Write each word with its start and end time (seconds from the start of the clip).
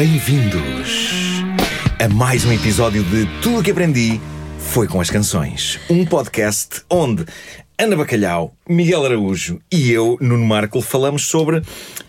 Bem-vindos 0.00 1.12
a 2.02 2.08
mais 2.08 2.46
um 2.46 2.52
episódio 2.54 3.04
de 3.04 3.26
Tudo 3.42 3.58
o 3.58 3.62
que 3.62 3.70
aprendi 3.70 4.18
foi 4.58 4.88
com 4.88 4.98
as 4.98 5.10
canções. 5.10 5.78
Um 5.90 6.06
podcast 6.06 6.80
onde 6.88 7.26
Ana 7.78 7.96
Bacalhau, 7.96 8.56
Miguel 8.70 9.04
Araújo 9.04 9.58
e 9.72 9.90
eu, 9.90 10.16
Nuno 10.20 10.46
Marco, 10.46 10.80
falamos 10.80 11.26
sobre 11.26 11.60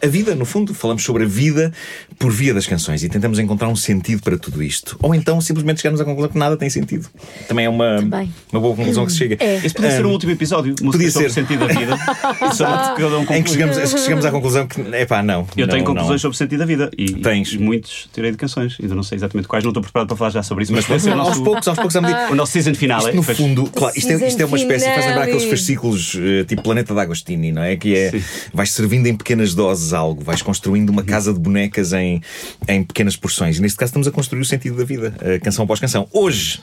a 0.04 0.08
vida, 0.08 0.36
no 0.36 0.46
fundo, 0.46 0.74
falamos 0.76 1.04
sobre 1.04 1.24
a 1.24 1.26
vida 1.26 1.74
por 2.20 2.32
via 2.32 2.54
das 2.54 2.68
canções 2.68 3.04
e 3.04 3.10
tentamos 3.10 3.40
encontrar 3.40 3.68
um 3.68 3.76
sentido 3.76 4.22
para 4.22 4.38
tudo 4.38 4.62
isto. 4.62 4.96
Ou 5.02 5.16
então 5.16 5.42
simplesmente 5.42 5.82
chegamos 5.82 6.00
à 6.00 6.06
conclusão 6.06 6.30
que 6.32 6.38
nada 6.38 6.56
tem 6.56 6.70
sentido. 6.70 7.08
Também 7.48 7.66
é 7.66 7.70
uma, 7.70 7.96
Também. 7.98 8.32
uma 8.52 8.62
boa 8.62 8.76
conclusão 8.76 9.06
que 9.08 9.12
se 9.12 9.18
chega. 9.18 9.38
É. 9.40 9.56
Esse 9.58 9.74
podia 9.74 9.90
ser 9.92 10.06
o 10.06 10.10
Um, 10.10 10.12
último 10.12 10.32
episódio, 10.34 10.76
podia 10.76 11.10
sobre 11.10 11.30
ser. 11.30 11.42
o 11.42 11.44
sentido 11.44 11.68
da 11.68 11.74
vida. 11.74 11.98
Sobre 12.54 12.74
cada 13.04 13.18
um 13.20 13.34
Em 13.34 13.42
que 13.44 13.50
chegamos, 13.50 13.78
acho 13.78 13.96
que 13.96 14.02
chegamos 14.02 14.26
à 14.26 14.32
conclusão 14.32 14.68
que, 14.68 14.82
é 14.92 15.06
pá, 15.06 15.24
não. 15.24 15.48
Eu 15.58 15.66
não, 15.66 15.74
tenho 15.74 15.84
não. 15.86 15.94
conclusões 15.94 16.22
sobre 16.22 16.36
o 16.36 16.38
sentido 16.38 16.60
da 16.60 16.66
vida 16.66 16.92
e, 16.98 17.14
Tens. 17.14 17.56
muitos 17.56 18.08
tirei 18.14 18.32
de 18.32 18.38
canções. 18.38 18.78
Ainda 18.82 18.94
não 18.94 19.04
sei 19.04 19.18
exatamente 19.18 19.48
quais, 19.48 19.64
não 19.64 19.72
estou 19.72 19.82
preparado 19.82 20.08
para 20.10 20.18
falar 20.18 20.30
já 20.32 20.44
sobre 20.44 20.64
isso, 20.64 20.74
mas 20.74 20.86
pode 20.86 21.02
ser 21.02 21.12
Aos 21.14 21.40
poucos, 21.40 21.68
aos 21.68 21.78
poucos, 21.78 21.96
à 21.96 22.02
medida. 22.02 22.28
o 22.32 22.36
nosso 22.36 22.52
season 22.52 22.74
final. 22.76 23.00
Isto, 23.00 23.16
no 23.16 23.24
fundo, 23.24 23.70
claro, 23.74 23.94
isto, 23.98 24.12
é, 24.12 24.28
isto 24.28 24.42
é 24.42 24.46
uma 24.46 24.58
espécie, 24.58 24.86
faz 24.86 25.06
lembrar 25.06 25.24
aqueles 25.24 25.46
fascículos 25.46 26.18
eh, 26.20 26.44
tipo 26.52 26.64
Planeta 26.64 26.94
da 26.94 27.02
Agostini, 27.02 27.52
não 27.52 27.64
é? 27.64 27.76
Que 27.76 27.96
é, 27.96 28.12
Sim. 28.12 28.24
vais 28.54 28.72
servindo 28.72 29.08
em 29.08 29.16
pequenas 29.16 29.54
doses 29.54 29.94
algo, 29.94 30.24
vais 30.24 30.42
construindo 30.42 30.90
uma 30.90 31.04
casa 31.04 31.34
de 31.34 31.40
bonecas 31.40 31.94
em, 31.94 32.22
em 32.68 32.84
pequenas 32.84 33.16
porções. 33.16 33.58
E 33.58 33.62
neste 33.62 33.78
caso 33.78 33.90
estamos 33.90 34.08
a 34.08 34.12
construir 34.12 34.42
o 34.42 34.46
sentido 34.46 34.78
da 34.78 34.84
vida, 34.84 35.14
canção 35.42 35.64
após 35.64 35.80
canção. 35.80 36.08
Hoje. 36.12 36.62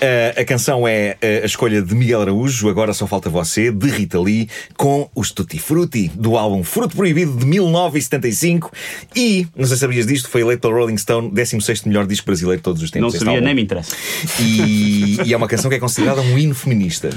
Eh, 0.00 0.34
a 0.36 0.44
canção 0.44 0.86
é 0.86 1.16
eh, 1.20 1.40
a 1.42 1.46
escolha 1.46 1.82
de 1.82 1.94
Miguel 1.94 2.22
Araújo, 2.22 2.68
Agora 2.68 2.92
Só 2.92 3.06
Falta 3.06 3.28
Você, 3.30 3.70
de 3.70 3.88
Rita 3.88 4.20
Lee, 4.20 4.48
com 4.76 5.08
os 5.14 5.30
Tutti 5.32 5.58
Frutti, 5.58 6.08
do 6.14 6.36
álbum 6.36 6.62
Fruto 6.62 6.96
Proibido 6.96 7.36
de 7.36 7.46
1975. 7.46 8.70
E, 9.16 9.46
não 9.56 9.66
sei 9.66 9.76
se 9.76 9.80
sabias 9.80 10.06
disto, 10.06 10.28
foi 10.28 10.42
eleito 10.42 10.60
pelo 10.62 10.74
Rolling 10.74 10.96
Stone 10.96 11.30
16 11.30 11.82
melhor 11.84 12.06
disco 12.06 12.26
brasileiro 12.26 12.58
de 12.58 12.62
todos 12.64 12.82
os 12.82 12.90
tempos. 12.90 13.14
Não 13.14 13.20
sabia, 13.20 13.40
nem 13.40 13.54
me 13.54 13.62
interessa. 13.62 13.94
E, 14.40 15.18
e 15.24 15.32
é 15.32 15.36
uma 15.36 15.48
canção 15.48 15.68
que 15.70 15.76
é 15.76 15.80
considerada 15.80 16.20
um 16.20 16.38
hino 16.38 16.54
feminista. 16.54 17.10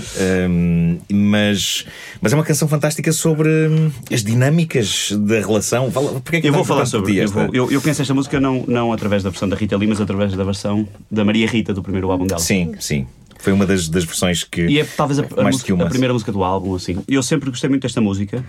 Hum, 0.49 0.97
mas, 1.11 1.85
mas 2.21 2.33
é 2.33 2.35
uma 2.35 2.43
canção 2.43 2.67
fantástica 2.67 3.11
sobre 3.11 3.49
hum, 3.49 3.91
as 4.11 4.23
dinâmicas 4.23 5.11
da 5.11 5.39
relação. 5.39 5.91
Fala, 5.91 6.19
porque 6.21 6.37
é 6.37 6.41
que 6.41 6.47
Eu 6.47 6.53
vou 6.53 6.63
falar 6.63 6.85
sobre. 6.85 7.17
Eu, 7.17 7.27
vou- 7.29 7.49
eu, 7.53 7.71
eu 7.71 7.81
penso 7.81 8.01
esta 8.01 8.13
música 8.13 8.39
não, 8.39 8.63
não 8.67 8.91
através 8.93 9.23
da 9.23 9.29
versão 9.29 9.47
da 9.47 9.55
Rita 9.55 9.77
Lee, 9.77 9.87
mas 9.87 10.01
através 10.01 10.33
da 10.33 10.43
versão 10.43 10.87
da 11.09 11.23
Maria 11.25 11.47
Rita, 11.47 11.73
do 11.73 11.81
primeiro 11.83 12.09
álbum 12.11 12.25
dela. 12.31 12.41
Sim, 12.41 12.75
sim. 12.79 13.07
Foi 13.39 13.51
uma 13.53 13.65
das, 13.65 13.89
das 13.89 14.03
versões 14.03 14.43
que. 14.43 14.61
E 14.67 14.79
é 14.79 14.85
talvez 14.85 15.19
a, 15.19 15.23
a 15.23 15.43
mais 15.43 15.55
música- 15.55 15.65
que 15.65 15.73
uma. 15.73 15.85
a 15.85 15.89
primeira 15.89 16.13
música 16.13 16.31
do 16.31 16.43
álbum, 16.43 16.75
assim. 16.75 16.97
Eu 17.07 17.23
sempre 17.23 17.49
gostei 17.49 17.69
muito 17.69 17.81
desta 17.83 17.99
música 18.01 18.43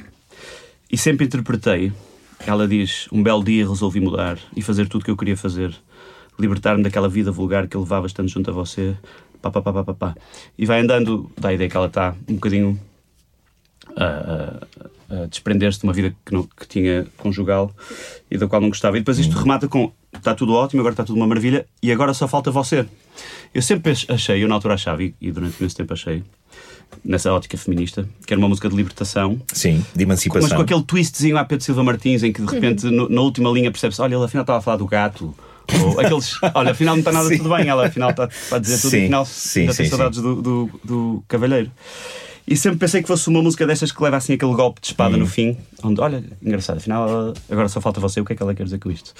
e 0.90 0.98
sempre 0.98 1.26
interpretei. 1.26 1.92
Ela 2.46 2.66
diz: 2.68 3.06
Um 3.12 3.22
belo 3.22 3.42
dia 3.42 3.66
resolvi 3.68 4.00
mudar 4.00 4.38
e 4.56 4.60
fazer 4.62 4.88
tudo 4.88 5.00
o 5.02 5.04
que 5.04 5.10
eu 5.10 5.16
queria 5.16 5.36
fazer. 5.36 5.74
Libertar-me 6.38 6.82
daquela 6.82 7.08
vida 7.08 7.30
vulgar 7.30 7.66
que 7.68 7.76
eu 7.76 7.80
levava 7.82 8.06
estando 8.06 8.28
junto 8.28 8.50
a 8.50 8.52
você. 8.52 8.94
Pá, 9.40 9.50
pá, 9.50 9.60
pá, 9.62 9.72
pá, 9.72 9.84
pá, 9.84 9.94
pá. 9.94 10.14
E 10.58 10.64
vai 10.66 10.80
andando, 10.80 11.30
dá 11.38 11.48
a 11.50 11.52
ideia 11.54 11.68
que 11.70 11.76
ela 11.76 11.86
está 11.86 12.14
um 12.28 12.34
bocadinho 12.34 12.78
a, 13.96 14.04
a- 14.04 15.22
a 15.22 15.26
desprender-se 15.26 15.78
de 15.80 15.84
uma 15.84 15.92
vida 15.92 16.14
que, 16.24 16.32
não- 16.32 16.44
que 16.44 16.66
tinha 16.66 17.06
conjugal 17.18 17.70
e 18.30 18.38
da 18.38 18.46
qual 18.46 18.60
não 18.62 18.68
gostava. 18.68 18.96
E 18.96 19.00
depois 19.00 19.18
isto 19.18 19.36
remata 19.38 19.68
com: 19.68 19.92
está 20.16 20.34
tudo 20.34 20.52
ótimo, 20.54 20.80
agora 20.80 20.92
está 20.92 21.04
tudo 21.04 21.16
uma 21.16 21.26
maravilha 21.26 21.66
e 21.82 21.90
agora 21.92 22.12
só 22.14 22.26
falta 22.28 22.50
você. 22.50 22.86
Eu 23.54 23.62
sempre 23.62 23.92
achei, 24.08 24.42
eu 24.42 24.48
na 24.48 24.54
altura 24.54 24.74
achava, 24.74 25.02
e, 25.02 25.14
e 25.20 25.30
durante 25.30 25.56
muito 25.60 25.74
tempo 25.74 25.92
achei, 25.92 26.22
nessa 27.04 27.32
ótica 27.32 27.56
feminista, 27.56 28.08
que 28.26 28.32
era 28.32 28.38
uma 28.38 28.48
música 28.48 28.68
de 28.68 28.76
libertação, 28.76 29.40
Sim, 29.52 29.84
de 29.94 30.02
emancipação. 30.04 30.42
mas 30.48 30.52
com 30.56 30.62
aquele 30.62 30.82
twistzinho 30.82 31.36
à 31.36 31.44
Pedro 31.44 31.64
Silva 31.64 31.82
Martins, 31.82 32.22
em 32.22 32.32
que 32.32 32.40
de 32.42 32.50
repente, 32.52 32.86
no- 32.86 33.08
na 33.08 33.20
última 33.20 33.50
linha, 33.50 33.70
percebe-se: 33.70 34.00
olha, 34.00 34.14
ele 34.14 34.24
afinal 34.24 34.42
estava 34.42 34.58
a 34.58 34.62
falar 34.62 34.76
do 34.76 34.86
gato. 34.86 35.34
Ou 35.80 36.00
aqueles, 36.00 36.34
olha, 36.54 36.72
afinal 36.72 36.94
não 36.96 37.00
está 37.00 37.12
nada 37.12 37.28
Sim. 37.28 37.36
tudo 37.38 37.54
bem, 37.54 37.68
ela 37.68 37.86
afinal 37.86 38.10
está, 38.10 38.24
está 38.26 38.56
a 38.56 38.58
dizer 38.58 38.78
tudo 38.80 38.90
Sim, 38.90 38.96
e 38.96 39.02
afinal 39.04 39.24
sim, 39.24 39.60
ainda 39.60 39.72
sim, 39.72 39.76
tem 39.76 39.86
sim. 39.86 39.90
saudades 39.96 40.20
do, 40.20 40.42
do, 40.42 40.70
do 40.84 41.24
cavalheiro. 41.28 41.70
E 42.46 42.56
sempre 42.56 42.78
pensei 42.80 43.00
que 43.00 43.06
fosse 43.08 43.28
uma 43.28 43.40
música 43.40 43.64
destas 43.66 43.92
que 43.92 44.02
leva 44.02 44.16
assim 44.16 44.32
aquele 44.34 44.52
golpe 44.54 44.80
de 44.80 44.88
espada 44.88 45.14
Hum. 45.16 45.20
no 45.20 45.26
fim, 45.26 45.56
onde, 45.82 46.00
olha, 46.00 46.22
engraçado, 46.42 46.78
afinal 46.78 47.32
agora 47.50 47.68
só 47.68 47.80
falta 47.80 48.00
você, 48.00 48.20
o 48.20 48.24
que 48.24 48.32
é 48.32 48.36
que 48.36 48.42
ela 48.42 48.54
quer 48.54 48.64
dizer 48.64 48.78
com 48.80 48.90
isto? 48.90 49.14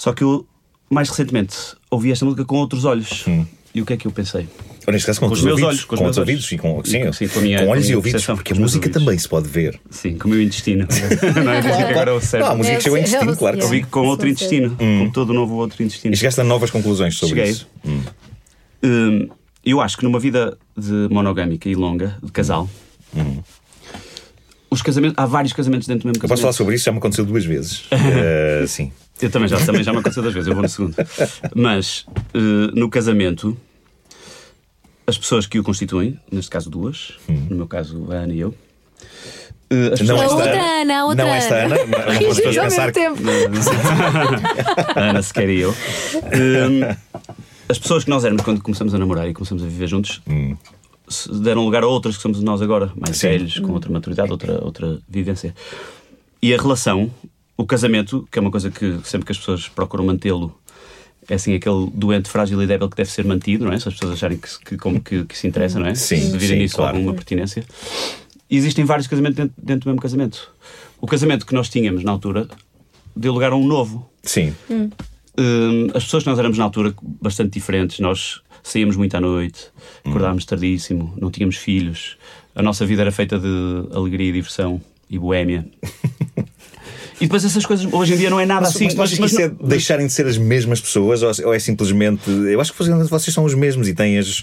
Só 0.00 0.14
que 0.14 0.24
eu, 0.24 0.46
mais 0.88 1.10
recentemente, 1.10 1.54
ouvi 1.90 2.10
esta 2.10 2.24
música 2.24 2.42
com 2.46 2.56
outros 2.56 2.86
olhos. 2.86 3.22
Hum. 3.28 3.44
E 3.74 3.82
o 3.82 3.84
que 3.86 3.92
é 3.92 3.96
que 3.98 4.06
eu 4.06 4.10
pensei? 4.10 4.48
Ou 4.86 4.92
neste 4.94 5.04
caso 5.06 5.20
com, 5.20 5.28
Com 5.28 5.34
os 5.34 5.42
meus 5.42 5.52
ouvidos. 5.52 5.68
olhos, 5.68 5.84
com 5.84 5.94
os 5.94 5.98
com 5.98 6.04
meus 6.04 6.14
os 6.16 6.18
ouvidos 6.18 6.44
olhos. 6.44 6.52
e 6.52 6.58
com, 6.58 6.84
sim, 6.84 6.98
E- 7.06 7.12
sim, 7.12 7.28
com 7.28 7.38
a 7.38 7.42
minha- 7.42 7.58
com 7.58 7.64
com 7.66 7.70
a 7.70 7.74
olhos 7.74 7.90
e 7.90 7.94
ouvidos, 7.94 8.24
porque 8.26 8.52
a 8.52 8.56
meus 8.56 8.62
música 8.72 8.86
ouvidos. 8.86 9.04
também 9.04 9.18
se 9.18 9.28
pode 9.28 9.46
ver. 9.48 9.78
Sim, 9.90 10.16
com 10.16 10.26
o 10.26 10.30
meu 10.30 10.42
intestino. 10.42 10.88
não 11.44 11.52
é 11.52 11.62
música 11.62 11.76
que 11.84 11.90
agora 11.92 12.10
eu 12.12 12.20
Não, 12.40 12.46
a 12.46 12.54
música 12.56 12.76
É, 12.76 12.80
chegou 12.80 12.96
é, 12.98 13.02
destino, 13.02 13.32
é, 13.32 13.36
claro 13.36 13.56
que 13.58 13.62
é. 13.62 13.66
sim. 13.68 13.74
Ouvi 13.76 13.86
com 13.90 14.00
outro 14.06 14.26
intestino, 14.26 14.74
com 14.76 15.10
todo 15.12 15.30
o 15.30 15.34
novo 15.34 15.54
outro 15.56 15.82
intestino. 15.82 16.14
E 16.14 16.16
chegaste 16.16 16.40
a 16.40 16.44
novas 16.44 16.70
conclusões 16.70 17.14
sobre 17.16 17.36
Cheguei. 17.36 17.50
isso. 17.52 17.68
Hum. 17.84 18.00
Hum, 18.82 19.28
eu 19.64 19.80
acho 19.82 19.98
que 19.98 20.02
numa 20.04 20.18
vida 20.18 20.56
de 20.76 21.06
monogâmica 21.10 21.68
e 21.68 21.74
longa, 21.76 22.16
de 22.22 22.32
casal, 22.32 22.68
os 24.70 24.82
casamentos, 24.82 25.14
há 25.18 25.26
vários 25.26 25.52
casamentos 25.52 25.86
dentro 25.88 26.02
do 26.04 26.06
mesmo 26.08 26.20
Hum. 26.20 26.24
Eu 26.24 26.28
posso 26.28 26.42
falar 26.42 26.52
casamento. 26.52 26.56
sobre 26.56 26.74
isso, 26.76 26.84
já 26.84 26.92
me 26.92 26.98
aconteceu 26.98 27.24
duas 27.24 27.44
vezes. 27.44 27.84
Eh, 27.92 28.64
sim. 28.66 28.90
Eu 29.22 29.30
também 29.30 29.48
já, 29.48 29.58
também 29.64 29.82
já 29.82 29.92
me 29.92 29.98
aconteceu 29.98 30.22
duas 30.22 30.34
vezes, 30.34 30.48
eu 30.48 30.54
vou 30.54 30.62
no 30.62 30.68
segundo. 30.68 30.94
Mas 31.54 32.06
eh, 32.34 32.38
no 32.74 32.88
casamento, 32.88 33.56
as 35.06 35.18
pessoas 35.18 35.46
que 35.46 35.58
o 35.58 35.62
constituem, 35.62 36.18
neste 36.32 36.50
caso 36.50 36.70
duas, 36.70 37.14
no 37.28 37.56
meu 37.56 37.66
caso 37.66 38.06
a 38.10 38.14
Ana 38.14 38.32
e 38.34 38.40
eu, 38.40 38.54
Hum. 39.72 39.88
Não 40.04 40.20
esta 40.20 40.34
outra 40.34 40.50
Ana. 40.52 40.80
Ana, 40.82 40.98
a 40.98 41.04
outra 41.04 41.24
Não 41.24 41.32
esta 41.32 41.54
Ana. 41.54 41.76
Não, 41.78 41.86
não 41.86 41.98
Ao 42.02 42.10
mesmo 42.20 42.42
pensar 42.42 42.90
que- 42.92 43.00
Ana 44.98 45.22
sequer 45.22 45.48
e 45.48 45.60
eu. 45.60 45.70
Hum, 45.70 46.96
as 47.68 47.78
pessoas 47.78 48.02
que 48.02 48.10
nós 48.10 48.24
éramos 48.24 48.42
quando 48.42 48.60
começamos 48.60 48.92
a 48.94 48.98
namorar 48.98 49.28
e 49.28 49.32
começamos 49.32 49.62
a 49.62 49.66
viver 49.66 49.86
juntos 49.86 50.20
se 51.08 51.32
deram 51.40 51.64
lugar 51.64 51.84
a 51.84 51.86
outras 51.86 52.16
que 52.16 52.22
somos 52.22 52.40
nós 52.42 52.60
agora, 52.62 52.90
mais 52.96 53.16
Sim. 53.16 53.28
velhos, 53.28 53.58
com 53.60 53.70
outra 53.72 53.92
maturidade, 53.92 54.30
outra, 54.32 54.64
outra 54.64 54.98
vivência. 55.08 55.54
E 56.42 56.52
a 56.52 56.56
relação, 56.60 57.08
o 57.62 57.66
casamento, 57.66 58.26
que 58.30 58.38
é 58.38 58.42
uma 58.42 58.50
coisa 58.50 58.70
que 58.70 58.98
sempre 59.04 59.26
que 59.26 59.32
as 59.32 59.38
pessoas 59.38 59.68
procuram 59.68 60.04
mantê-lo, 60.04 60.56
é 61.28 61.34
assim 61.34 61.54
aquele 61.54 61.90
doente, 61.94 62.28
frágil 62.28 62.60
e 62.62 62.66
débil 62.66 62.88
que 62.88 62.96
deve 62.96 63.10
ser 63.10 63.24
mantido, 63.24 63.64
não 63.64 63.72
é? 63.72 63.78
Se 63.78 63.88
as 63.88 63.94
pessoas 63.94 64.12
acharem 64.14 64.38
que, 64.38 64.48
se- 64.50 64.58
que, 64.60 64.76
como 64.76 65.00
que, 65.00 65.24
que 65.24 65.36
se 65.36 65.46
interessa, 65.46 65.78
não 65.78 65.86
é? 65.86 65.94
Sim, 65.94 66.16
Se 66.16 66.32
virem 66.38 66.56
sim, 66.56 66.62
nisso 66.62 66.76
claro. 66.76 66.96
alguma 66.96 67.14
pertinência. 67.14 67.64
E 68.48 68.56
existem 68.56 68.84
vários 68.84 69.06
casamentos 69.06 69.36
dentro, 69.36 69.54
dentro 69.62 69.84
do 69.84 69.88
mesmo 69.90 70.00
casamento. 70.02 70.50
O 71.00 71.06
casamento 71.06 71.46
que 71.46 71.54
nós 71.54 71.68
tínhamos 71.68 72.02
na 72.02 72.10
altura 72.10 72.48
deu 73.14 73.32
lugar 73.32 73.52
a 73.52 73.56
um 73.56 73.66
novo. 73.66 74.10
Sim. 74.22 74.54
Hum, 74.68 75.86
as 75.94 76.04
pessoas 76.04 76.24
que 76.24 76.28
nós 76.30 76.38
éramos 76.38 76.58
na 76.58 76.64
altura 76.64 76.94
bastante 77.20 77.52
diferentes, 77.52 78.00
nós 78.00 78.40
saíamos 78.62 78.96
muito 78.96 79.14
à 79.16 79.20
noite, 79.20 79.68
acordávamos 80.04 80.44
tardíssimo, 80.44 81.14
não 81.20 81.30
tínhamos 81.30 81.56
filhos, 81.56 82.16
a 82.54 82.62
nossa 82.62 82.84
vida 82.84 83.02
era 83.02 83.12
feita 83.12 83.38
de 83.38 83.48
alegria 83.94 84.28
e 84.30 84.32
diversão 84.32 84.80
e 85.08 85.18
boémia. 85.18 85.66
e 87.20 87.24
depois 87.24 87.44
essas 87.44 87.66
coisas 87.66 87.86
hoje 87.92 88.14
em 88.14 88.16
dia 88.16 88.30
não 88.30 88.40
é 88.40 88.46
nada 88.46 88.62
Mas, 88.62 88.70
assim. 88.74 88.84
mas, 88.96 89.12
que 89.12 89.20
mas 89.20 89.32
isso 89.32 89.40
é 89.42 89.48
deixarem 89.62 90.06
de 90.06 90.12
ser 90.12 90.26
as 90.26 90.38
mesmas 90.38 90.80
pessoas 90.80 91.22
ou, 91.22 91.30
ou 91.46 91.54
é 91.54 91.58
simplesmente. 91.58 92.30
Eu 92.30 92.60
acho 92.60 92.72
que 92.72 92.82
vocês, 92.82 93.34
são 93.34 93.44
os 93.44 93.54
mesmos 93.54 93.88
e 93.88 93.94
têm 93.94 94.18
as. 94.18 94.42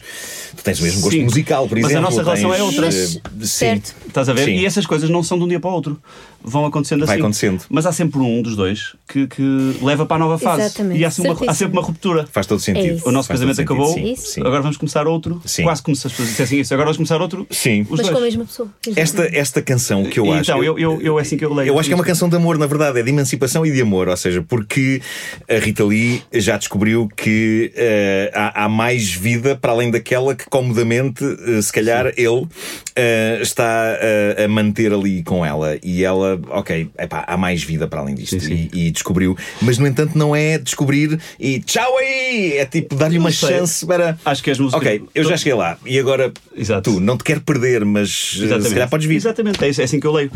Tu 0.56 0.63
tens 0.63 0.79
o 0.79 0.83
mesmo 0.83 1.01
gosto 1.01 1.15
Sim. 1.15 1.24
musical, 1.24 1.68
por 1.68 1.75
Mas 1.77 1.85
a 1.85 1.88
exemplo. 1.89 2.09
nossa 2.09 2.24
relação 2.24 2.50
tens, 2.51 2.59
é 2.59 2.63
outra. 2.63 2.85
eh, 2.88 2.89
Mas, 2.89 3.09
sim. 3.12 3.21
certo. 3.41 3.95
Estás 4.07 4.29
a 4.29 4.33
ver? 4.33 4.45
Sim. 4.45 4.51
E 4.57 4.65
essas 4.65 4.85
coisas 4.85 5.09
não 5.09 5.21
são 5.24 5.38
de 5.38 5.44
um 5.44 5.47
dia 5.47 5.59
para 5.59 5.69
o 5.69 5.74
outro. 5.74 6.00
Vão 6.44 6.65
acontecendo 6.65 7.03
assim. 7.03 7.12
Vai 7.13 7.19
acontecendo. 7.19 7.63
Mas 7.69 7.85
há 7.85 7.91
sempre 7.91 8.19
um 8.19 8.41
dos 8.41 8.56
dois 8.56 8.95
que, 9.07 9.27
que 9.27 9.77
leva 9.81 10.06
para 10.06 10.15
a 10.15 10.19
nova 10.19 10.38
fase. 10.38 10.62
Exatamente. 10.62 11.00
E 11.00 11.03
há, 11.03 11.12
sempre 11.12 11.31
uma, 11.31 11.51
há 11.51 11.53
sempre 11.53 11.73
uma 11.77 11.81
ruptura. 11.81 12.27
Faz 12.31 12.45
todo 12.47 12.59
sentido. 12.59 13.01
É. 13.06 13.09
O 13.09 13.12
nosso 13.12 13.27
Faz 13.27 13.39
casamento 13.39 13.59
acabou, 13.59 13.95
agora 14.39 14.62
vamos 14.62 14.77
começar 14.77 15.07
outro. 15.07 15.41
Sim. 15.45 15.63
Quase 15.63 15.81
como 15.81 15.95
se 15.95 16.07
as 16.07 16.13
pessoas 16.13 16.30
dissessem 16.30 16.59
isso. 16.59 16.73
Agora 16.73 16.85
vamos 16.85 16.97
começar 16.97 17.21
outro. 17.21 17.45
Sim. 17.50 17.81
Os 17.81 17.89
Mas 17.89 18.00
dois. 18.01 18.12
com 18.12 18.18
a 18.18 18.21
mesma 18.21 18.45
pessoa. 18.45 18.69
Esta, 18.95 19.23
esta 19.35 19.62
canção 19.62 20.03
que 20.06 20.19
eu 20.19 20.25
E 20.27 20.30
acho. 20.31 20.41
Então, 20.51 20.63
eu, 20.63 20.77
eu, 20.80 21.01
eu 21.01 21.19
é 21.19 21.21
assim 21.21 21.38
que 21.38 21.44
eu 21.44 21.53
leio. 21.53 21.69
Eu 21.69 21.80
acho 21.80 21.89
que 21.89 21.94
é 21.94 21.95
uma 21.95 22.03
canção 22.06 22.30
de 22.30 22.35
amor, 22.35 22.57
na 22.57 22.66
verdade, 22.67 22.99
é 22.99 23.03
de 23.03 23.09
emancipação 23.09 23.65
e 23.65 23.71
de 23.71 23.81
amor, 23.81 24.07
ou 24.07 24.17
seja, 24.17 24.41
porque 24.41 25.01
a 25.49 25.55
Rita 25.59 25.83
Lee 25.83 26.21
já 26.33 26.57
descobriu 26.57 27.09
que 27.15 27.71
eh, 27.75 28.31
há, 28.33 28.65
há 28.65 28.69
mais 28.69 29.11
vida 29.11 29.55
para 29.55 29.71
além 29.71 29.91
daquela 29.91 30.35
que 30.35 30.45
comodamente, 30.49 31.23
eh, 31.23 31.61
se 31.61 31.71
calhar, 31.71 32.07
ele 32.17 32.47
eh, 32.95 33.39
está 33.41 33.97
a 34.43 34.47
manter 34.47 34.93
ali 34.93 35.23
com 35.23 35.45
ela. 35.45 35.77
E 35.83 36.03
ela, 36.03 36.39
ok, 36.49 36.89
epá, 36.97 37.23
há 37.27 37.37
mais 37.37 37.63
vida 37.63 37.87
para 37.87 38.01
além 38.01 38.15
disto. 38.15 38.39
Sim, 38.39 38.47
sim. 38.47 38.69
E, 38.73 38.87
e 38.87 38.91
descobriu. 38.91 39.37
Mas, 39.61 39.77
no 39.77 39.87
entanto, 39.87 40.17
não 40.17 40.35
é 40.35 40.57
descobrir 40.57 41.19
e 41.39 41.59
tchau 41.59 41.97
aí! 41.97 42.57
É 42.57 42.65
tipo 42.65 42.95
dar-lhe 42.95 43.17
uma 43.17 43.31
sei. 43.31 43.49
chance 43.49 43.85
para. 43.85 44.17
Acho 44.25 44.43
que 44.43 44.51
as 44.51 44.59
músicas. 44.59 44.81
Ok, 44.81 45.03
eu 45.13 45.23
já 45.23 45.37
cheguei 45.37 45.53
lá 45.53 45.77
e 45.85 45.99
agora 45.99 46.31
Exato. 46.55 46.91
tu, 46.91 46.99
não 46.99 47.17
te 47.17 47.23
quero 47.23 47.41
perder, 47.41 47.85
mas 47.85 48.39
eh, 48.41 48.61
se 48.61 48.69
calhar 48.69 48.89
podes 48.89 49.07
vir. 49.07 49.15
Exatamente, 49.15 49.63
é, 49.63 49.67
é 49.67 49.83
assim 49.83 49.99
que 49.99 50.07
eu 50.07 50.11
leio. 50.11 50.31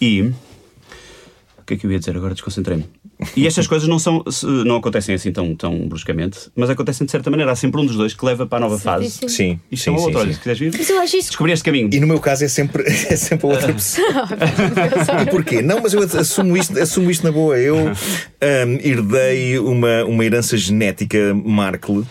E 0.00 0.32
O 1.64 1.66
que 1.66 1.72
é 1.74 1.76
que 1.78 1.86
eu 1.86 1.90
ia 1.92 1.98
dizer 1.98 2.14
agora? 2.14 2.34
Desconcentrei-me. 2.34 2.84
E 3.34 3.46
estas 3.46 3.66
coisas 3.66 3.88
não, 3.88 3.98
são, 3.98 4.22
não 4.66 4.76
acontecem 4.76 5.14
assim 5.14 5.32
tão, 5.32 5.54
tão 5.54 5.88
bruscamente, 5.88 6.50
mas 6.54 6.68
acontecem 6.68 7.06
de 7.06 7.10
certa 7.10 7.30
maneira. 7.30 7.52
Há 7.52 7.56
sempre 7.56 7.80
um 7.80 7.86
dos 7.86 7.96
dois 7.96 8.12
que 8.12 8.22
leva 8.22 8.46
para 8.46 8.58
a 8.58 8.60
nova 8.60 8.78
fase. 8.78 9.08
sim. 9.10 9.28
Sim, 9.28 9.60
E 9.72 9.76
sim, 9.78 9.84
chama 9.84 9.96
o 9.96 10.00
sim, 10.00 10.06
outro. 10.08 10.20
Olha, 10.20 10.28
sim. 10.28 10.34
se 10.34 10.38
quiseres 10.40 10.58
vir, 10.60 10.72
Mas 10.76 10.90
eu 10.90 11.00
acho 11.00 11.16
isso. 11.16 11.28
descobri 11.28 11.52
este 11.52 11.64
caminho. 11.64 11.88
E 11.90 11.98
no 12.00 12.06
meu 12.06 12.20
caso 12.20 12.44
é 12.44 12.48
sempre, 12.48 12.82
é 12.86 13.16
sempre 13.16 13.46
a 13.46 13.50
outra 13.50 13.72
pessoa. 13.72 14.06
E 15.22 15.30
porquê? 15.30 15.62
Não, 15.62 15.80
mas 15.80 15.94
eu 15.94 16.02
assumo 16.02 16.54
isto, 16.54 16.78
assumo 16.78 17.10
isto 17.10 17.24
na 17.24 17.32
boa. 17.32 17.58
Eu 17.58 17.76
hum, 17.76 18.78
herdei 18.82 19.58
uma, 19.58 20.04
uma 20.04 20.22
herança 20.24 20.56
genética 20.58 21.32
Markle 21.34 22.04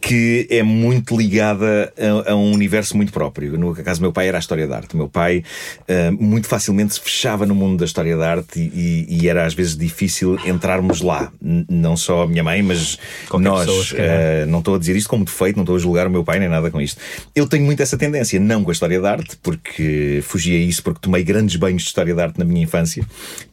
que 0.00 0.46
é 0.50 0.62
muito 0.62 1.16
ligada 1.16 1.92
a, 2.26 2.32
a 2.32 2.36
um 2.36 2.52
universo 2.52 2.96
muito 2.96 3.12
próprio. 3.12 3.58
No 3.58 3.74
caso, 3.74 4.00
meu 4.00 4.12
pai 4.12 4.28
era 4.28 4.38
a 4.38 4.40
história 4.40 4.66
da 4.66 4.76
arte. 4.76 4.94
O 4.94 4.96
meu 4.96 5.08
pai 5.08 5.42
hum, 5.88 6.16
muito 6.20 6.46
facilmente 6.48 6.94
se 6.94 7.00
fechava 7.00 7.44
no 7.46 7.54
mundo 7.54 7.78
da 7.80 7.84
história 7.84 8.16
da 8.16 8.30
arte 8.30 8.58
e, 8.60 9.06
e 9.08 9.28
era 9.28 9.44
às 9.44 9.54
vezes 9.54 9.76
difícil 9.76 10.38
entrarmos 10.46 11.00
lá. 11.00 11.32
N- 11.42 11.66
Não 11.68 11.96
só 11.96 12.22
a 12.22 12.26
minha 12.26 12.42
mãe, 12.44 12.62
mas 12.62 12.98
Qualquer 13.28 13.48
nós. 13.48 13.66
pessoa, 13.66 14.00
eh, 14.00 14.44
não 14.46 14.58
estou 14.60 14.74
a 14.74 14.78
dizer 14.78 14.96
isto 14.96 15.08
como 15.08 15.24
defeito, 15.24 15.56
não 15.56 15.62
estou 15.64 15.76
a 15.76 15.78
julgar 15.78 16.06
o 16.06 16.10
meu 16.10 16.24
pai 16.24 16.38
nem 16.38 16.48
nada 16.48 16.70
com 16.70 16.80
isto. 16.80 17.00
Eu 17.34 17.46
tenho 17.46 17.64
muito 17.64 17.82
essa 17.82 17.96
tendência, 17.96 18.38
não 18.40 18.64
com 18.64 18.70
a 18.70 18.72
história 18.72 19.00
da 19.00 19.10
arte, 19.12 19.36
porque 19.42 20.20
fugia 20.22 20.56
a 20.56 20.60
isso, 20.60 20.82
porque 20.82 21.00
tomei 21.00 21.22
grandes 21.24 21.56
banhos 21.56 21.82
de 21.82 21.88
história 21.88 22.14
da 22.14 22.24
arte 22.24 22.38
na 22.38 22.44
minha 22.44 22.62
infância, 22.62 23.04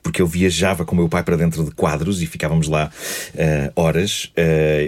porque 0.04 0.22
eu 0.22 0.28
viajava 0.28 0.86
com 0.86 0.94
o 0.96 0.98
meu 0.98 1.10
pai 1.10 1.24
para 1.24 1.36
dentro 1.36 1.64
de 1.64 1.72
quadros 1.72 2.22
e 2.22 2.26
ficávamos 2.26 2.68
lá 2.68 2.90
eh, 3.36 3.72
horas. 3.76 4.32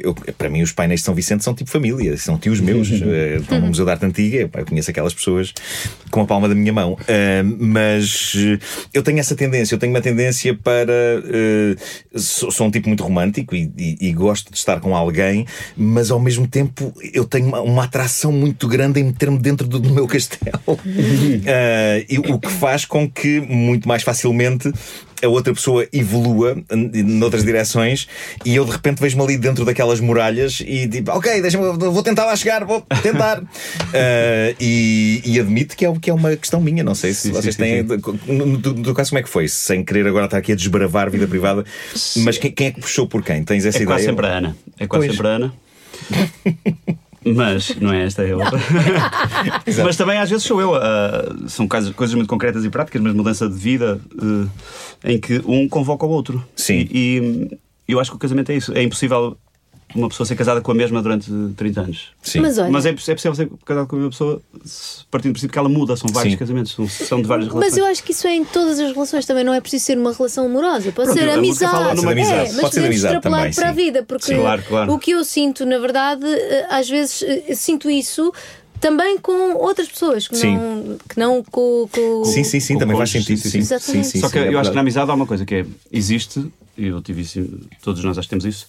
Eu- 0.04 0.14
para 0.38 0.50
mim, 0.50 0.62
os 0.62 0.72
painéis 0.72 1.02
de 1.02 1.06
São 1.06 1.14
Vicente 1.16 1.43
são 1.44 1.54
tipo 1.54 1.70
família, 1.70 2.18
são 2.18 2.38
tios 2.38 2.60
meus, 2.60 2.90
eh, 2.92 3.38
estão 3.40 3.60
no 3.60 3.68
Museu 3.68 3.86
da 3.86 3.92
Arte 3.94 4.06
Antiga, 4.06 4.38
eu, 4.38 4.66
conheço 4.66 4.90
aquelas 4.90 5.14
pessoas 5.14 5.54
com 6.10 6.22
a 6.22 6.26
palma 6.26 6.48
da 6.50 6.56
minha 6.56 6.72
mão. 6.74 6.98
Eh, 7.08 7.44
mas 7.44 8.34
eh, 8.36 8.60
eu 8.94 9.04
tenho 9.04 9.20
essa 9.20 9.36
tendência, 9.36 9.76
eu 9.76 9.80
tenho 9.80 9.94
uma 9.94 10.02
tendência 10.02 10.54
para. 10.56 10.92
eh, 10.94 11.76
sou, 12.16 12.52
sou 12.52 12.68
um 12.68 12.72
tipo 12.72 12.88
muito 12.88 13.04
romântico 13.04 13.56
e, 13.56 13.72
e- 13.78 13.98
e 14.10 14.14
gosto 14.14 14.52
de 14.52 14.58
estar 14.58 14.80
com 14.80 14.96
alguém, 14.96 15.46
mas 15.76 16.10
ao 16.12 16.20
mesmo 16.20 16.48
tempo 16.48 16.94
eu 17.14 17.26
tenho 17.26 17.48
uma, 17.48 17.62
uma 17.62 17.84
atração 17.84 18.32
muito 18.32 18.68
grande 18.68 19.00
em 19.00 19.04
meter-me 19.06 19.38
dentro 19.40 19.68
do, 19.68 19.80
do 19.80 19.90
meu 19.94 20.08
castelo. 20.08 20.60
Eh, 21.46 22.06
e 22.10 22.20
o 22.20 22.40
que 22.40 22.50
faz 22.50 22.86
com 22.86 23.10
que 23.10 23.40
muito 23.42 23.88
mais 23.88 24.04
facilmente 24.04 24.72
a 25.24 25.28
outra 25.28 25.54
pessoa 25.54 25.88
evolua 25.94 26.58
noutras 26.72 27.44
direções 27.44 28.08
e 28.46 28.56
eu 28.56 28.66
de 28.66 28.72
repente 28.72 29.00
vejo-me 29.02 29.24
ali 29.24 29.38
dentro 29.38 29.64
daquelas 29.66 30.00
muralhas 30.00 30.62
e 30.66 30.88
tipo, 30.88 31.12
ok, 31.12 31.42
deixa-me, 31.42 31.66
vou 31.78 32.04
tentar 32.04 32.26
lá 32.26 32.36
chegar, 32.36 32.64
vou 32.66 32.82
tentar. 33.02 33.42
Eh, 33.96 34.56
e, 34.60 35.22
e 35.24 35.40
admito 35.40 35.76
que 35.78 35.86
é, 35.86 35.94
que 36.00 36.10
é 36.10 36.14
uma 36.14 36.36
questão 36.36 36.60
minha, 36.60 36.84
não 36.84 36.96
sei 36.96 37.14
se 37.14 37.22
Sim, 37.22 37.28
sim, 37.30 37.34
vocês 37.36 37.56
sim, 37.56 37.62
têm. 37.62 37.84
No, 37.84 38.46
no, 38.46 38.58
no 38.74 38.94
caso, 38.94 39.12
como 39.12 39.20
é 39.20 39.24
que 39.24 39.30
foi? 39.30 39.48
Sem 39.48 39.84
querer 39.84 40.08
agora 40.08 40.26
estar 40.26 40.38
aqui 40.38 40.52
a 40.52 40.56
desbravar 40.56 41.08
a 41.08 41.10
vida 41.10 41.28
privada, 41.28 41.64
mas 42.18 42.38
quem, 42.40 42.52
quem 42.52 42.68
é 42.68 42.72
que 42.72 42.82
puxou 42.82 43.08
por 43.08 43.24
quem? 43.24 43.44
Tens 43.44 43.66
essa 43.66 43.78
É 43.78 43.82
ideia? 43.84 43.88
quase 43.96 44.06
sempre 44.06 44.26
a 44.26 44.30
Ana. 44.38 44.58
É 44.80 44.88
quase 44.88 45.06
Pois. 45.06 45.16
sempre 45.16 45.28
a 45.28 45.32
Ana. 45.32 45.54
Mas 47.26 47.76
não 47.80 47.94
é 47.94 48.06
esta, 48.06 48.24
é 48.24 48.36
outra. 48.36 48.60
mas 49.84 49.96
também 49.98 50.18
às 50.18 50.30
vezes 50.30 50.46
sou 50.46 50.60
eu. 50.60 50.76
ah, 50.76 51.36
são 51.48 51.68
coisas, 51.68 51.94
coisas 51.94 52.16
muito 52.16 52.28
concretas 52.28 52.66
e 52.66 52.70
práticas, 52.70 53.02
mas 53.02 53.14
mudança 53.14 53.48
de 53.48 53.56
vida 53.56 54.00
eh, 55.04 55.14
em 55.14 55.20
que 55.20 55.42
um 55.46 55.68
convoca 55.68 56.06
o 56.06 56.10
outro. 56.10 56.44
Sim. 56.56 56.88
E, 56.92 57.58
e 57.88 57.92
eu 57.92 58.00
acho 58.00 58.12
que 58.12 58.18
o 58.18 58.20
casamento 58.20 58.52
é 58.52 58.56
isso. 58.56 58.74
É 58.74 58.84
impossível 58.84 59.38
uma 59.96 60.10
pessoa 60.10 60.26
ser 60.26 60.36
casada 60.36 60.62
com 60.62 60.72
a 60.72 60.76
mesma 60.76 61.02
durante 61.02 61.32
30 61.56 61.82
anos. 61.82 62.08
Sim. 62.22 62.40
Mas 62.42 62.58
olha, 62.58 62.70
Mas 62.72 62.86
é, 62.86 62.90
é 62.90 62.94
possível 62.94 63.36
ser 63.36 63.50
casado 63.66 63.88
com 63.88 63.96
a 63.96 64.00
mesma 64.00 64.12
pessoa 64.12 64.42
partindo 65.12 65.32
do 65.32 65.34
princípio 65.34 65.54
que 65.54 65.60
ela 65.60 65.70
muda. 65.70 65.96
São 65.96 66.10
vários 66.12 66.34
Sim. 66.34 66.38
casamentos, 66.40 66.72
são, 66.74 66.88
são 66.90 67.22
de 67.22 67.28
várias 67.28 67.48
relações. 67.48 67.72
mas 67.72 67.78
eu 67.78 67.86
acho 67.86 68.04
que 68.04 68.12
isso 68.12 68.28
é 68.28 68.36
em 68.36 68.44
todas 68.46 68.80
as 68.80 68.92
relações, 68.94 69.26
também 69.26 69.44
não 69.44 69.54
é 69.54 69.62
preciso 69.62 69.86
ser 69.86 69.98
uma 69.98 70.12
relação 70.14 70.46
amorosa, 70.46 70.92
pode 70.92 71.10
Pronto, 71.10 71.14
ser 71.20 71.30
amizade. 71.30 71.96
numa 72.02 72.10
É, 72.10 72.14
amizade. 72.14 72.36
mas 72.54 72.62
Pode 72.62 72.74
ser 72.74 72.82
podemos 72.82 72.86
amizade 72.86 73.16
extrapolar 73.16 73.40
também, 73.42 73.54
para 73.56 73.70
a 73.70 73.72
vida, 73.72 74.04
porque 74.04 74.26
Sim, 74.26 74.36
claro, 74.38 74.64
claro. 74.68 74.94
o 74.94 75.00
que 75.00 75.12
eu 75.12 75.24
sinto, 75.24 75.66
na 75.66 75.78
verdade, 75.78 76.26
eh, 76.26 76.68
às 76.70 76.90
vezes 76.90 77.22
eh, 77.24 77.56
sinto 77.56 77.90
isso 77.90 78.34
também 78.80 79.18
com 79.18 79.54
outras 79.56 79.88
pessoas 79.88 80.28
que 80.28 80.36
Sim. 80.36 80.58
não, 80.58 80.98
que 81.08 81.18
não 81.20 81.44
com, 81.44 81.88
com 81.90 82.26
Sim, 82.26 82.44
sim, 82.44 82.60
sim, 82.60 82.74
Com 82.74 82.80
também 82.82 82.98
faz 82.98 83.12
cônjuges, 83.14 83.42
sentido. 83.42 83.52
sim, 83.52 83.80
Sim, 83.80 83.80
sim, 83.80 84.04
sim, 84.04 84.20
Só 84.20 84.28
que 84.28 84.40
sim, 84.40 84.46
é 84.46 84.54
eu 84.54 84.60
acho 84.60 84.70
que 84.72 84.76
na 84.76 84.82
amizade 84.82 85.10
há 85.10 85.14
uma 85.14 85.26
coisa 85.26 85.46
que 85.46 85.56
é: 85.56 85.66
existe, 85.92 86.46
e 86.78 86.88
eu 86.88 87.02
tive 87.02 87.22
isso, 87.22 87.42
todos 87.82 88.04
nós 88.04 88.18
acho 88.18 88.28
que 88.28 88.32
temos 88.32 88.44
isso, 88.46 88.68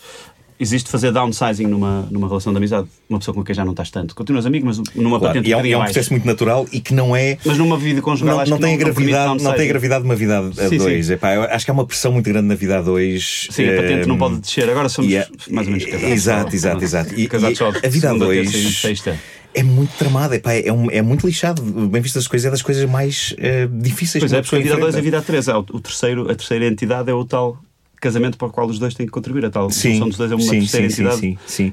existe 0.59 0.89
fazer 0.91 1.11
downsizing 1.13 1.67
numa, 1.67 2.07
numa 2.11 2.29
relação 2.29 2.53
de 2.53 2.57
amizade. 2.59 2.89
Uma 3.09 3.19
pessoa 3.19 3.35
com 3.35 3.43
quem 3.43 3.55
já 3.55 3.65
não 3.65 3.73
estás 3.73 3.91
tanto. 3.91 4.15
Continuas 4.15 4.47
amigo, 4.47 4.67
mas 4.67 4.79
numa 4.95 5.19
Claro, 5.19 5.35
patente 5.35 5.49
e 5.49 5.53
é, 5.53 5.57
um 5.57 5.65
é 5.67 5.77
um 5.77 5.85
processo 5.85 6.13
muito 6.13 6.27
natural 6.27 6.67
e 6.73 6.81
que 6.81 6.95
não 6.95 7.15
é. 7.15 7.37
Mas 7.45 7.59
numa 7.59 7.77
vida 7.77 8.01
conjugal 8.01 8.37
Não, 8.37 8.43
acho 8.43 8.51
não 8.51 8.59
que 8.59 8.65
tem 8.65 8.75
a 8.75 8.77
não, 8.79 8.85
permite 8.85 9.11
gravidade, 9.13 9.43
não 9.45 9.53
tem 9.55 9.65
a 9.65 9.69
gravidade 9.69 10.03
de 10.03 10.09
uma 10.09 10.17
vida 10.17 10.39
a 10.39 10.41
a 10.65 10.69
Sim, 10.69 10.79
dois. 10.79 11.07
sim. 11.07 11.13
Epá, 11.15 11.35
acho 11.47 11.65
que 11.65 11.71
há 11.71 11.75
uma 11.75 11.87
pressão 11.87 12.13
muito 12.13 12.27
grande 12.31 12.47
na 12.49 12.55
vida 12.55 12.79
a 12.79 12.83
dois. 12.83 13.49
Sim, 13.51 13.69
a 13.69 13.77
patente 13.83 14.07
não 14.09 14.17
pode 14.19 14.39
descer. 14.39 14.69
Agora 14.71 14.89
somos 14.89 15.13
é- 15.13 15.29
mais 15.51 15.67
ou 15.67 15.73
menos 15.73 15.87
casados. 15.87 16.11
Exato, 16.13 16.55
exato, 16.57 16.85
exato. 16.85 17.15
E, 17.21 17.27
Casados 17.27 17.59
só 17.59 17.69
a 17.69 17.89
vida 17.89 18.11
a 18.11 18.15
dois 18.15 18.51
sexta. 18.81 19.19
é 19.53 19.63
muito 19.63 19.91
tramada, 19.99 20.37
epá, 20.37 20.53
é, 20.55 20.73
um- 20.73 20.91
é 20.91 21.03
muito 21.03 21.27
lixado. 21.27 21.61
Bem 21.63 22.01
vistas 22.01 22.23
as 22.25 22.29
coisas, 22.29 22.47
é 22.47 22.51
das 22.51 22.63
coisas 22.63 22.89
mais 22.89 23.35
eh, 23.39 23.69
difíceis 23.71 24.23
Pois 24.23 24.33
é, 24.33 24.41
porque 24.43 24.57
a 24.57 24.59
vida 24.61 24.75
a 24.75 24.79
dois 24.79 24.95
é 24.95 24.99
a 24.99 25.03
vida 25.03 25.19
a 25.19 25.23
três. 25.23 25.49
Há 25.49 25.59
O 25.59 25.65
o 25.73 25.81
terceiro, 25.81 26.31
a 26.31 26.35
terceira 26.35 26.67
entidade 26.67 27.11
é 27.11 27.15
o 27.15 27.25
tal 27.25 27.59
casamento 28.01 28.37
para 28.39 28.49
o 28.49 28.51
qual 28.51 28.67
os 28.67 28.79
dois 28.79 28.95
têm 28.95 29.07
que 29.07 29.13
contribuir. 29.13 29.45
A 29.47 29.51
tal 29.51 29.71
Sim, 29.71 29.93
função 29.93 30.09
dos 30.09 30.17
dois 30.19 30.31
é 30.33 30.35
uma 30.35 30.43
sim, 30.43 30.51
terceira 30.61 30.89
sim, 30.91 30.95
sim, 30.97 31.03
entidade 31.03 31.21
sim, 31.21 31.39
sim. 31.47 31.73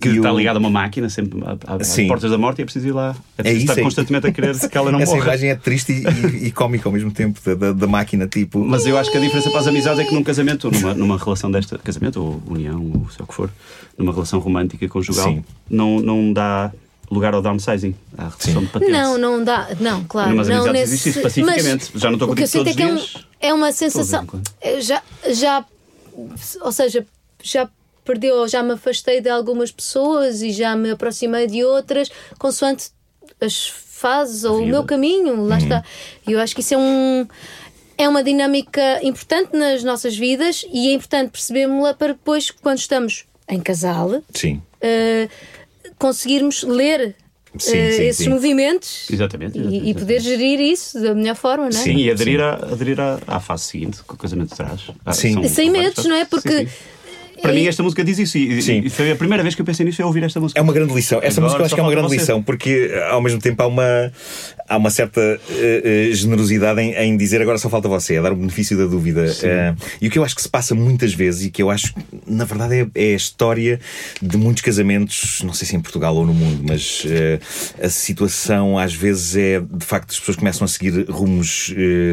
que 0.00 0.08
E 0.08 0.16
está 0.16 0.32
o- 0.32 0.36
ligada 0.38 0.58
a 0.58 0.60
uma 0.60 0.70
máquina, 0.70 1.08
sempre 1.08 1.40
às 1.66 1.86
Sim. 1.86 2.06
portas 2.08 2.30
da 2.30 2.38
morte 2.38 2.58
e 2.58 2.62
é 2.62 2.64
preciso 2.64 2.88
ir 2.88 2.92
lá. 2.92 3.14
É 3.38 3.40
É 3.40 3.42
preciso 3.42 3.56
isso, 3.64 3.72
estar 3.72 3.80
é- 3.80 3.84
constantemente 3.84 4.26
a 4.26 4.32
querer 4.32 4.56
que 4.68 4.76
ela 4.78 4.92
não 4.92 5.00
Essa 5.00 5.12
morra. 5.14 5.26
imagem 5.26 5.50
é 5.50 5.54
triste 5.54 5.92
e, 5.92 6.46
e, 6.46 6.50
cómica 6.52 6.88
ao 6.88 6.92
mesmo 6.92 7.10
tempo, 7.10 7.40
da, 7.56 7.72
da, 7.72 7.86
máquina, 7.86 8.26
tipo. 8.26 8.64
Mas 8.64 8.86
eu 8.86 8.96
acho 8.98 9.10
que 9.10 9.18
a 9.18 9.20
diferença 9.20 9.50
para 9.50 9.60
as 9.60 9.66
amizades 9.66 10.00
é 10.00 10.04
que 10.04 10.14
num 10.14 10.22
casamento, 10.22 10.70
numa, 10.70 10.94
numa 10.94 11.16
relação 11.18 11.50
desta, 11.50 11.78
casamento 11.78 12.22
ou 12.22 12.42
união, 12.46 12.80
ou 12.94 13.10
seja 13.10 13.22
o 13.24 13.26
que 13.26 13.34
for, 13.34 13.50
numa 13.98 14.12
relação 14.12 14.38
romântica, 14.38 14.86
conjugal, 14.88 15.28
Sim. 15.28 15.44
não, 15.68 16.00
não 16.00 16.32
dá 16.32 16.70
lugar 17.10 17.34
ao 17.34 17.42
downsizing, 17.42 17.94
à 18.16 18.28
redução 18.28 18.62
de 18.62 18.68
patentes. 18.68 18.94
Não, 18.94 19.18
não 19.18 19.42
dá, 19.44 19.68
não, 19.80 20.04
claro. 20.04 20.30
Numas 20.30 20.48
não 20.48 20.66
nesse... 20.72 20.82
existe 20.94 21.08
isso 21.10 21.22
pacificamente. 21.22 21.90
Já 21.96 22.08
não 22.08 22.14
estou 22.14 22.30
o 22.30 22.34
que 22.36 22.42
eu 22.42 22.46
contigo 22.46 22.64
sinto 22.64 22.80
é 22.80 22.86
todos 22.86 23.10
que 23.10 23.16
é, 23.46 23.48
um- 23.48 23.50
é 23.50 23.54
uma 23.54 23.72
sensação. 23.72 24.26
eu 24.62 24.80
Já, 24.80 25.02
já, 25.32 25.64
ou 26.62 26.72
seja, 26.72 27.06
já 27.42 27.68
perdeu, 28.04 28.36
ou 28.36 28.48
já 28.48 28.62
me 28.62 28.72
afastei 28.72 29.20
de 29.20 29.28
algumas 29.28 29.70
pessoas 29.70 30.42
e 30.42 30.50
já 30.52 30.74
me 30.76 30.90
aproximei 30.90 31.46
de 31.46 31.64
outras, 31.64 32.10
consoante 32.38 32.90
as 33.40 33.68
fases 33.68 34.44
ou 34.44 34.62
o 34.62 34.66
meu 34.66 34.84
caminho, 34.84 35.44
lá 35.46 35.58
está. 35.58 35.84
E 36.26 36.32
eu 36.32 36.40
acho 36.40 36.54
que 36.54 36.60
isso 36.60 36.74
é 36.74 36.78
um. 36.78 37.26
É 37.98 38.08
uma 38.08 38.24
dinâmica 38.24 38.98
importante 39.04 39.54
nas 39.54 39.84
nossas 39.84 40.16
vidas 40.16 40.64
e 40.72 40.88
é 40.88 40.94
importante 40.94 41.32
percebermos-la 41.32 41.92
para 41.92 42.14
depois, 42.14 42.50
quando 42.50 42.78
estamos 42.78 43.26
em 43.46 43.60
casal, 43.60 44.22
Sim. 44.34 44.62
eh, 44.80 45.28
conseguirmos 45.98 46.62
ler 46.62 47.14
Sim, 47.58 47.76
eh, 47.76 47.90
sim, 47.92 48.02
esses 48.04 48.24
sim. 48.24 48.30
movimentos 48.30 49.10
Exatamente, 49.10 49.58
e- 49.58 49.60
exatamente, 49.60 49.88
e, 49.90 49.94
poder 49.94 50.20
gerir 50.20 50.60
isso 50.60 51.00
da 51.00 51.14
melhor 51.14 51.34
forma, 51.34 51.68
não 51.68 51.80
é? 51.80 51.82
Sim, 51.82 51.96
e 51.96 52.10
aderir, 52.10 52.40
à, 52.40 52.54
aderir 52.54 53.00
à, 53.00 53.18
à 53.26 53.40
fase 53.40 53.64
seguinte, 53.64 54.02
que 54.06 54.14
o 54.14 54.16
casamento 54.16 54.54
traz. 54.54 54.82
Ah, 55.04 55.12
Sim. 55.12 55.32
são- 55.34 55.48
Sem 55.48 55.68
medos, 55.70 56.04
não 56.04 56.14
é? 56.14 56.24
Porque- 56.24 56.48
Sim, 56.48 56.66
sim. 56.66 56.72
Para 57.40 57.52
mim, 57.52 57.66
esta 57.66 57.82
música 57.82 58.04
diz 58.04 58.18
isso. 58.18 58.38
E, 58.38 58.60
Sim. 58.62 58.82
e 58.84 58.90
foi 58.90 59.10
a 59.12 59.16
primeira 59.16 59.42
vez 59.42 59.54
que 59.54 59.60
eu 59.62 59.64
pensei 59.66 59.84
nisso, 59.86 60.00
é 60.02 60.04
ouvir 60.04 60.22
esta 60.22 60.40
música. 60.40 60.58
É 60.58 60.62
uma 60.62 60.72
grande 60.72 60.92
lição. 60.94 61.18
Essa 61.22 61.40
Agora 61.40 61.44
música 61.44 61.60
eu 61.62 61.66
acho 61.66 61.74
que 61.74 61.80
é 61.80 61.84
uma 61.84 61.90
grande 61.90 62.08
você. 62.08 62.16
lição, 62.16 62.42
porque 62.42 62.90
eh, 62.92 63.08
ao 63.10 63.20
mesmo 63.22 63.40
tempo 63.40 63.62
há 63.62 63.66
uma, 63.66 64.12
há 64.68 64.76
uma 64.76 64.90
certa 64.90 65.20
eh, 65.50 66.08
eh, 66.10 66.14
generosidade 66.14 66.80
em, 66.80 66.92
em 66.94 67.16
dizer 67.16 67.40
agora 67.40 67.58
só 67.58 67.68
falta 67.70 67.88
você, 67.88 68.16
a 68.18 68.22
dar 68.22 68.32
o 68.32 68.36
benefício 68.36 68.76
da 68.76 68.84
dúvida. 68.84 69.24
Eh, 69.42 69.74
e 70.00 70.08
o 70.08 70.10
que 70.10 70.18
eu 70.18 70.24
acho 70.24 70.34
que 70.34 70.42
se 70.42 70.48
passa 70.48 70.74
muitas 70.74 71.14
vezes, 71.14 71.46
e 71.46 71.50
que 71.50 71.62
eu 71.62 71.70
acho 71.70 71.94
que 71.94 72.00
na 72.26 72.44
verdade 72.44 72.90
é, 72.94 73.10
é 73.10 73.12
a 73.14 73.16
história 73.16 73.80
de 74.20 74.36
muitos 74.36 74.62
casamentos, 74.62 75.40
não 75.44 75.52
sei 75.54 75.66
se 75.66 75.76
em 75.76 75.80
Portugal 75.80 76.14
ou 76.14 76.26
no 76.26 76.34
mundo, 76.34 76.62
mas 76.68 77.04
a 77.82 77.88
situação 77.88 78.78
às 78.78 78.94
vezes 78.94 79.36
é 79.36 79.60
de 79.60 79.84
facto 79.84 80.10
as 80.10 80.18
pessoas 80.18 80.36
começam 80.36 80.64
a 80.64 80.68
seguir 80.68 81.08
rumos 81.08 81.72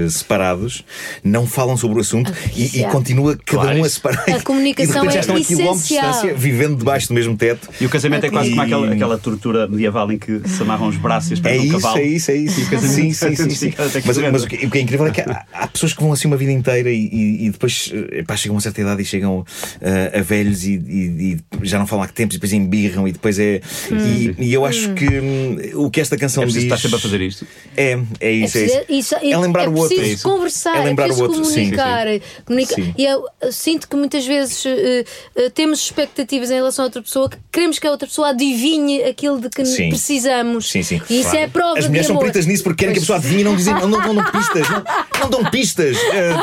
separados, 0.09 0.83
não 1.23 1.45
falam 1.45 1.75
sobre 1.77 1.97
o 1.97 2.01
assunto 2.01 2.31
e, 2.55 2.63
e 2.65 2.67
já. 2.81 2.89
continua 2.89 3.35
cada 3.45 3.63
Claro, 3.63 3.79
um 3.79 3.83
a 3.83 3.89
separar. 3.89 4.29
A 4.29 4.41
comunicação 4.43 5.03
e 5.05 5.16
repente 5.16 5.16
já 5.21 5.33
é 5.33 5.39
estão 5.39 5.55
a 5.55 5.57
quilómetros 5.59 5.87
de 5.87 5.93
distância, 5.95 6.33
vivendo 6.33 6.77
debaixo 6.77 7.07
do 7.09 7.13
mesmo 7.13 7.35
teto. 7.37 7.69
E 7.79 7.85
o 7.85 7.89
casamento 7.89 8.25
é 8.25 8.29
quase 8.29 8.47
E- 8.49 8.51
como 8.51 8.61
aquela, 8.61 8.91
aquela 8.93 9.17
tortura 9.17 9.67
medieval 9.67 10.11
em 10.11 10.17
que 10.17 10.41
se 10.47 10.61
amarram 10.61 10.87
os 10.87 10.97
braços 10.97 11.39
e 11.39 11.47
É 11.47 11.59
um 11.59 11.63
isso, 11.63 11.71
cavalo. 11.73 11.97
é 11.99 12.03
isso, 12.03 12.31
é 12.31 12.35
isso. 12.35 12.59
E 12.59 12.63
o 12.63 12.69
casamento 12.69 12.95
Sim, 12.95 13.13
sim, 13.13 13.35
sim, 13.35 13.49
sim. 13.49 13.73
Mas, 14.05 14.17
mas 14.17 14.43
o, 14.43 14.47
que, 14.47 14.65
o 14.65 14.69
que 14.69 14.77
é 14.77 14.81
incrível 14.81 15.05
é 15.07 15.11
que 15.11 15.21
há, 15.21 15.45
há 15.53 15.67
pessoas 15.67 15.93
que 15.93 16.01
vão 16.01 16.11
assim 16.13 16.27
uma 16.27 16.37
vida 16.37 16.51
inteira 16.51 16.89
e, 16.91 17.07
e- 17.11 17.45
e 17.45 17.49
depois 17.49 17.91
epá, 18.11 18.35
chegam 18.35 18.53
a 18.53 18.55
uma 18.55 18.61
certa 18.61 18.81
idade 18.81 19.01
e 19.01 19.05
chegam 19.05 19.45
eh, 19.81 20.19
a 20.19 20.21
velhos 20.21 20.63
e, 20.65 20.73
e- 20.73 21.37
e 21.61 21.65
já 21.67 21.79
não 21.79 21.87
falam 21.87 22.03
há 22.03 22.07
que 22.07 22.13
tempos 22.13 22.35
e 22.35 22.37
depois 22.39 22.53
embirram 22.53 23.07
e 23.07 23.11
depois 23.11 23.37
é. 23.39 23.61
E, 23.91 24.35
e 24.37 24.53
eu 24.53 24.65
acho 24.65 24.93
que 24.93 25.05
hum, 25.19 25.57
o 25.85 25.89
que 25.91 26.01
esta 26.01 26.17
canção 26.17 26.43
É 26.43 26.45
diz. 26.47 26.55
estar 26.57 26.77
sempre 26.77 26.97
a 26.97 26.99
fazer 26.99 27.21
isto. 27.21 27.45
É, 27.75 27.91
é 28.19 28.27
É, 28.27 28.31
isso, 28.31 28.57
é 28.57 28.65
isso. 28.65 28.77
isso- 28.89 29.15
É 29.15 29.37
lembrar 29.37 29.63
é 29.65 29.69
o 29.69 29.75
outro, 29.75 29.99
é 29.99 30.07
isso. 30.07 30.27
conversar, 30.27 30.75
É 30.77 30.81
é, 30.81 30.83
lembrar 30.85 31.09
o 31.11 31.19
outro, 31.21 31.43
sim, 31.45 31.53
comunicar. 31.71 32.05
comunicar. 32.45 32.75
Sim. 32.75 32.93
E 32.97 33.05
eu, 33.05 33.25
eu 33.41 33.51
sinto 33.51 33.87
que 33.87 33.95
muitas 33.95 34.25
vezes 34.25 34.63
eh, 34.65 35.03
eh, 35.35 35.49
temos 35.49 35.79
expectativas 35.79 36.49
em 36.51 36.55
relação 36.55 36.83
a 36.83 36.87
outra 36.87 37.01
pessoa, 37.01 37.29
que 37.29 37.37
queremos 37.51 37.79
que 37.79 37.87
a 37.87 37.91
outra 37.91 38.07
pessoa 38.07 38.29
adivinhe 38.29 39.03
aquilo 39.03 39.39
de 39.39 39.49
que 39.49 39.65
Sim. 39.65 39.89
precisamos. 39.89 40.69
Sim, 40.69 40.83
sim. 40.83 41.01
E 41.09 41.21
isso 41.21 41.35
é 41.35 41.45
a 41.45 41.49
prova 41.49 41.77
As 41.77 41.83
de 41.85 41.89
mulheres 41.89 42.07
são 42.07 42.17
peritas 42.17 42.45
nisso 42.45 42.63
porque 42.63 42.79
querem 42.79 42.93
que 42.93 42.99
a 42.99 43.01
pessoa 43.01 43.17
adivinhe 43.17 43.41
e 43.41 43.43
não 43.43 43.55
dizem, 43.55 43.73
não, 43.73 43.87
não, 43.87 44.01
não 44.01 44.15
dão 44.15 44.31
pistas. 44.31 44.69
Não, 44.69 44.83
não 45.21 45.29
dão 45.29 45.51
pistas. 45.51 45.97
Eh, 45.97 46.35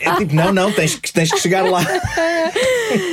É 0.00 0.14
tipo, 0.16 0.34
não, 0.34 0.52
não, 0.52 0.72
tens 0.72 0.94
que, 0.96 1.12
tens 1.12 1.30
que 1.30 1.38
chegar 1.38 1.62
lá. 1.64 1.80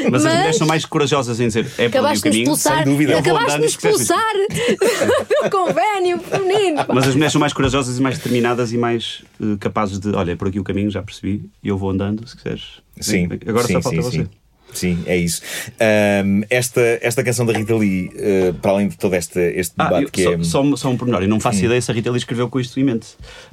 Mas, 0.10 0.22
as 0.22 0.24
Mas- 0.24 0.24
mulheres 0.24 0.58
são 0.58 0.68
mais 0.68 0.86
corajosas 0.86 1.40
em 1.40 1.48
dizer 1.48 1.66
é 1.78 1.90
por 1.90 1.98
ali 2.00 2.08
o 2.08 2.10
Acabaste 2.10 2.14
de 2.14 2.14
nos 2.14 2.22
caminho. 2.24 2.44
expulsar. 2.44 2.76
sem 2.78 2.86
dúvida. 2.86 3.12
Eu 3.14 3.24
vou 3.24 3.36
Acabaste 3.36 3.60
de 3.60 3.66
expulsar 3.68 4.34
do 5.44 5.50
convênio 5.50 6.20
feminino. 6.20 6.86
Mas 6.88 7.08
as 7.08 7.14
mulheres 7.14 7.32
são 7.34 7.40
mais 7.40 7.54
corajosas 7.54 7.98
e 7.98 8.02
mais 8.02 8.18
determinadas 8.18 8.72
e 8.72 8.78
mais 8.78 9.24
eh, 9.42 9.58
capazes 9.60 10.00
de, 10.00 10.10
olha, 10.16 10.32
é 10.32 10.36
por 10.36 10.48
aqui 10.48 10.60
o 10.60 10.64
caminho, 10.64 10.90
já 10.90 11.02
percebi, 11.04 11.44
e 11.64 11.68
eu 11.68 11.78
vou 11.78 11.90
andando, 11.90 12.28
se 12.28 12.36
quiseres. 12.36 12.64
Sim, 13.00 13.28
Agora 13.48 13.68
sim, 13.68 13.74
só 13.74 13.82
falta 13.82 13.98
sim, 13.98 14.02
você. 14.04 14.18
Sim. 14.24 14.30
Sim, 14.78 15.00
é 15.06 15.18
isso. 15.18 15.42
Ahm, 15.80 16.42
esta, 16.50 16.82
esta 17.02 17.24
canção 17.24 17.46
da 17.46 17.54
Rita 17.54 17.76
Lee, 17.76 18.12
eh, 18.16 18.54
para 18.62 18.72
além 18.72 18.88
de 18.88 18.98
todo 18.98 19.16
este, 19.16 19.40
este 19.40 19.74
Ah, 19.78 19.86
debate 19.86 20.04
eu- 20.04 20.10
que 20.12 20.24
só, 20.24 20.34
é. 20.34 20.44
só, 20.44 20.62
um- 20.62 20.78
só 20.78 20.90
um 20.90 20.98
pormenor. 20.98 21.24
Eu 21.24 21.28
não 21.30 21.40
faço 21.40 21.64
ideia 21.66 21.82
se 21.82 21.90
a 21.90 21.94
Rita 21.94 22.10
Lee 22.12 22.18
escreveu 22.20 22.48
com 22.50 22.60
isto 22.60 22.80
em 22.80 22.84
mente. 22.84 23.08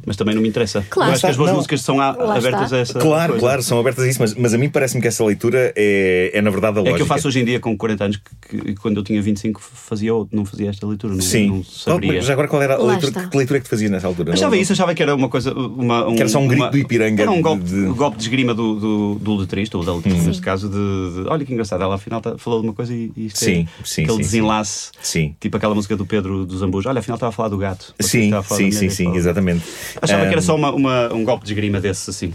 Mas 0.05 0.17
também 0.17 0.35
não 0.35 0.43
me 0.43 0.49
interessa. 0.49 0.85
Claro. 0.91 1.11
Eu 1.11 1.15
acho 1.15 1.23
que 1.23 1.27
as 1.31 1.37
boas 1.37 1.51
Não. 1.51 1.57
músicas 1.57 1.81
são 1.83 2.01
a- 2.01 2.11
abertas 2.11 2.65
está. 2.65 2.77
a 2.77 2.79
essa. 2.79 2.99
Claro, 2.99 3.33
coisa. 3.33 3.41
claro, 3.47 3.63
são 3.63 3.79
abertas 3.81 4.05
a 4.05 4.09
isso, 4.09 4.21
mas, 4.21 4.35
mas 4.35 4.53
a 4.55 4.59
mim 4.59 4.69
parece-me 4.69 5.01
que 5.01 5.09
essa 5.09 5.25
leitura 5.25 5.73
é, 5.75 6.31
é 6.35 6.43
na 6.43 6.51
verdade 6.51 6.77
a 6.79 6.81
É 6.81 6.83
lógica. 6.83 6.97
que 6.97 7.03
eu 7.03 7.07
faço 7.07 7.29
hoje 7.29 7.41
em 7.41 7.45
dia 7.45 7.59
com 7.61 7.77
40 7.77 8.05
anos, 8.05 8.17
que, 8.49 8.59
que 8.59 8.75
quando 8.77 8.99
eu 8.99 9.03
tinha 9.05 9.21
25 9.23 9.61
fazia 9.63 10.15
outro, 10.15 10.37
não 10.37 10.45
fazia 10.45 10.69
esta 10.69 10.87
leitura. 10.87 11.15
Não, 11.15 11.21
Sim. 11.23 11.49
não 11.49 11.65
saberia. 11.65 12.19
Oh, 12.19 12.23
já 12.23 12.33
agora 12.35 12.49
qual 12.49 12.63
era 12.63 12.75
a 12.75 12.83
leitura? 12.83 13.09
está. 13.09 13.27
Que 13.29 13.37
leitura 13.37 13.59
é 13.59 13.61
que 13.61 13.67
tu 13.67 13.71
fazias 13.71 13.91
nessa 13.91 14.07
altura? 14.07 14.33
Achava 14.35 14.55
Não- 14.55 14.61
isso, 14.63 14.73
achava 14.73 14.95
que 14.95 15.03
era 15.03 15.15
uma 15.15 15.29
coisa. 15.29 15.53
Uma, 15.55 16.07
um, 16.09 16.15
Que 16.15 16.21
era 16.21 16.29
só 16.29 16.39
um 16.39 16.47
grito 16.49 16.63
uma- 16.63 16.71
do 16.71 16.79
Ipiranga 16.79 17.23
Era 17.23 17.31
um 17.31 17.41
golpe 17.41 17.65
de- 17.65 17.71
de, 17.71 17.87
de- 17.89 17.95
golpe 17.95 18.17
de 18.17 18.23
esgrima 18.25 18.53
do, 18.55 18.75
do, 18.79 19.15
do 19.17 19.37
letrista, 19.37 19.79
ou 19.79 19.85
da 19.85 19.95
letrista, 19.95 20.27
neste 20.27 20.43
caso, 20.43 20.69
de, 20.69 20.75
de- 21.23 21.29
Olha 21.29 21.45
que 21.45 21.53
engraçado, 21.53 21.83
ela 21.83 21.95
afinal 21.95 22.21
tá- 22.21 22.37
falou 22.39 22.61
de 22.61 22.67
uma 22.69 22.73
coisa 22.75 22.93
e, 22.95 23.11
e 23.17 23.27
isto 23.27 23.39
Sim, 23.39 23.67
é 23.81 23.85
sim, 23.85 24.03
aquele 24.03 24.17
sim, 24.17 24.23
desenlace. 24.23 24.91
Sim. 25.01 25.35
Tipo 25.41 25.57
aquela 25.57 25.75
música 25.75 25.97
do 25.97 26.05
Pedro 26.07 26.45
dos 26.45 26.63
Ambos. 26.63 26.85
Olha, 26.87 26.99
afinal 27.01 27.17
estava 27.17 27.31
a 27.31 27.33
falar 27.33 27.49
do 27.49 27.59
gato. 27.59 27.95
Sim, 28.01 28.25
Estava 28.25 28.41
a 28.41 28.43
falar 28.43 28.61
sim, 28.61 28.71
sim, 28.71 28.91
sim, 28.91 29.15
exatamente. 29.15 29.65
Achava 30.01 30.27
que 30.27 30.33
era 30.33 30.43
só 30.43 30.55
uma, 30.57 30.73
uma- 30.73 31.13
um 31.13 31.25
golpe 31.25 31.45
de 31.45 31.53
esgrima 31.53 31.81
desses 31.81 32.09
assim. 32.09 32.33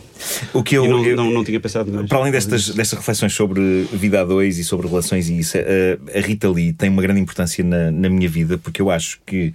O 0.54 0.64
que 0.64 0.76
eu, 0.76 0.88
não, 0.88 1.06
eu- 1.06 1.16
não, 1.16 1.30
não 1.32 1.44
tinha 1.44 1.60
pensado. 1.60 1.92
Para 2.08 2.18
além 2.18 2.32
destas, 2.32 2.70
destas 2.70 2.98
reflexões 3.00 3.34
sobre 3.34 3.84
vida 3.92 4.22
a 4.22 4.24
dois 4.26 4.58
e 4.58 4.64
sobre 4.64 4.88
relações 4.88 5.30
e 5.30 5.40
isso, 5.40 5.58
a, 5.58 6.18
a 6.18 6.22
Rita 6.22 6.50
Lee 6.50 6.74
tem 6.74 6.90
uma 6.90 7.02
grande 7.02 7.20
importância 7.20 7.64
na, 7.64 7.92
na 7.92 8.10
minha 8.10 8.30
vida 8.30 8.58
porque 8.58 8.82
eu 8.82 8.90
acho 8.90 9.20
que 9.26 9.54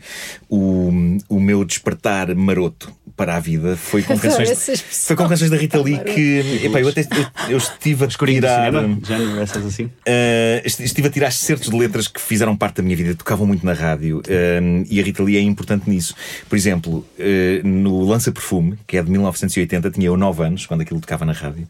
o, 0.48 0.90
o 1.28 1.40
meu 1.40 1.64
despertar 1.64 2.34
maroto 2.34 2.92
para 3.16 3.36
a 3.36 3.40
vida 3.40 3.76
foi 3.76 4.02
com 4.02 4.18
canções, 4.18 4.82
foi 5.06 5.14
com 5.16 5.28
canções 5.28 5.50
da 5.50 5.56
Rita 5.56 5.80
Lee 5.80 5.98
que 6.00 6.60
epá, 6.64 6.80
eu, 6.80 6.88
até, 6.88 7.02
eu, 7.02 7.50
eu 7.52 7.58
estive 7.58 8.04
a 8.04 8.08
tirar. 8.08 8.72
Género, 9.04 9.40
essas 9.40 9.64
assim. 9.64 9.84
Uh, 9.84 10.60
est- 10.64 10.80
estive 10.80 11.08
a 11.08 11.10
tirar 11.10 11.30
certos 11.32 11.68
de 11.70 11.76
letras 11.76 12.08
que 12.08 12.20
fizeram 12.20 12.56
parte 12.56 12.76
da 12.76 12.82
minha 12.82 12.96
vida, 12.96 13.14
tocavam 13.14 13.46
muito 13.46 13.64
na 13.64 13.72
rádio 13.72 14.22
um, 14.62 14.84
e 14.88 15.00
a 15.00 15.02
Rita 15.02 15.22
Lee 15.22 15.36
é 15.36 15.40
importante 15.40 15.88
nisso. 15.88 16.14
Por 16.48 16.56
exemplo, 16.56 17.06
uh, 17.18 17.66
no 17.66 18.02
Lança 18.04 18.30
Perfume, 18.32 18.78
que 18.86 18.96
é 18.96 19.02
de 19.02 19.10
1980, 19.10 19.90
tinha 19.90 20.06
eu 20.06 20.16
9 20.16 20.42
anos 20.44 20.66
quando 20.66 20.80
aquilo 20.82 21.00
tocava 21.00 21.24
na 21.24 21.32
rádio. 21.32 21.62